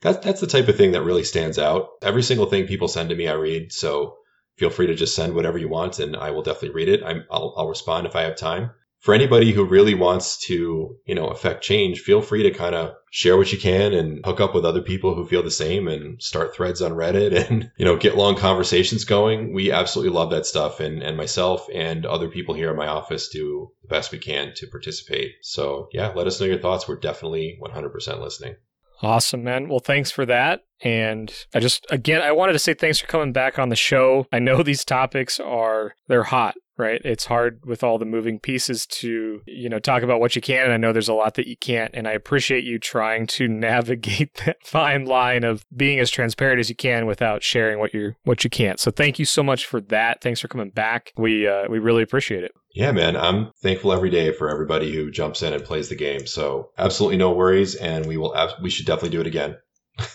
[0.01, 1.89] that's that's the type of thing that really stands out.
[2.01, 3.71] Every single thing people send to me, I read.
[3.71, 4.17] So
[4.57, 7.03] feel free to just send whatever you want, and I will definitely read it.
[7.03, 8.71] i will I'll respond if I have time
[9.01, 12.93] for anybody who really wants to, you know, affect change, feel free to kind of
[13.09, 16.21] share what you can and hook up with other people who feel the same and
[16.21, 19.53] start threads on Reddit and, you know, get long conversations going.
[19.53, 20.79] We absolutely love that stuff.
[20.79, 24.53] And, and myself and other people here in my office do the best we can
[24.57, 25.31] to participate.
[25.41, 26.87] So yeah, let us know your thoughts.
[26.87, 28.55] We're definitely 100% listening.
[29.01, 29.67] Awesome, man.
[29.67, 30.61] Well, thanks for that.
[30.83, 34.27] And I just, again, I wanted to say thanks for coming back on the show.
[34.31, 36.99] I know these topics are, they're hot right?
[37.05, 40.65] It's hard with all the moving pieces to, you know, talk about what you can.
[40.65, 41.91] And I know there's a lot that you can't.
[41.93, 46.69] And I appreciate you trying to navigate that fine line of being as transparent as
[46.69, 48.79] you can without sharing what you what you can't.
[48.79, 50.21] So thank you so much for that.
[50.21, 51.13] Thanks for coming back.
[51.15, 52.51] We uh, we really appreciate it.
[52.73, 53.17] Yeah, man.
[53.17, 56.25] I'm thankful every day for everybody who jumps in and plays the game.
[56.25, 57.75] So absolutely no worries.
[57.75, 59.57] And we will, we should definitely do it again.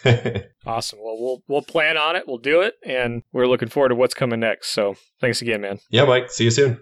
[0.67, 0.99] awesome.
[1.03, 2.25] Well, we'll we'll plan on it.
[2.27, 4.69] We'll do it, and we're looking forward to what's coming next.
[4.69, 5.79] So, thanks again, man.
[5.91, 6.31] Yeah, Mike.
[6.31, 6.81] See you soon.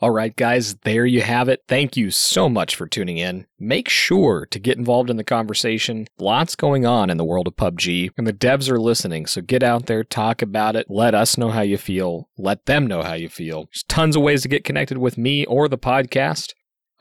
[0.00, 1.62] All right, guys, there you have it.
[1.68, 3.46] Thank you so much for tuning in.
[3.58, 6.08] Make sure to get involved in the conversation.
[6.18, 9.24] Lots going on in the world of PUBG, and the devs are listening.
[9.26, 10.90] So get out there, talk about it.
[10.90, 12.28] Let us know how you feel.
[12.36, 13.64] Let them know how you feel.
[13.66, 16.52] There's tons of ways to get connected with me or the podcast.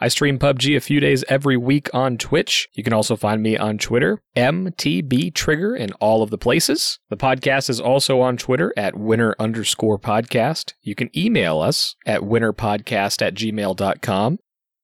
[0.04, 2.68] I stream PUBG a few days every week on Twitch.
[2.74, 7.00] You can also find me on Twitter, MTB Trigger, in all of the places.
[7.10, 10.74] The podcast is also on Twitter at winner underscore podcast.
[10.82, 14.40] You can email us at winnerpodcast at gmail.com.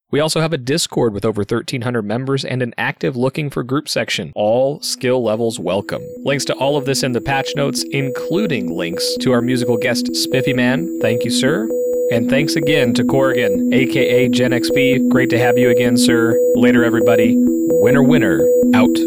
[0.09, 3.89] We also have a Discord with over 1,300 members and an active looking for group
[3.89, 4.32] section.
[4.36, 6.01] All skill levels welcome.
[6.20, 10.15] Links to all of this in the patch notes, including links to our musical guest,
[10.15, 11.01] Spiffy Man.
[11.01, 11.67] Thank you, sir.
[12.12, 15.10] And thanks again to Corrigan, aka genexp.
[15.10, 16.36] Great to have you again, sir.
[16.55, 17.36] Later, everybody.
[17.38, 18.41] Winner, winner,
[18.74, 18.97] out.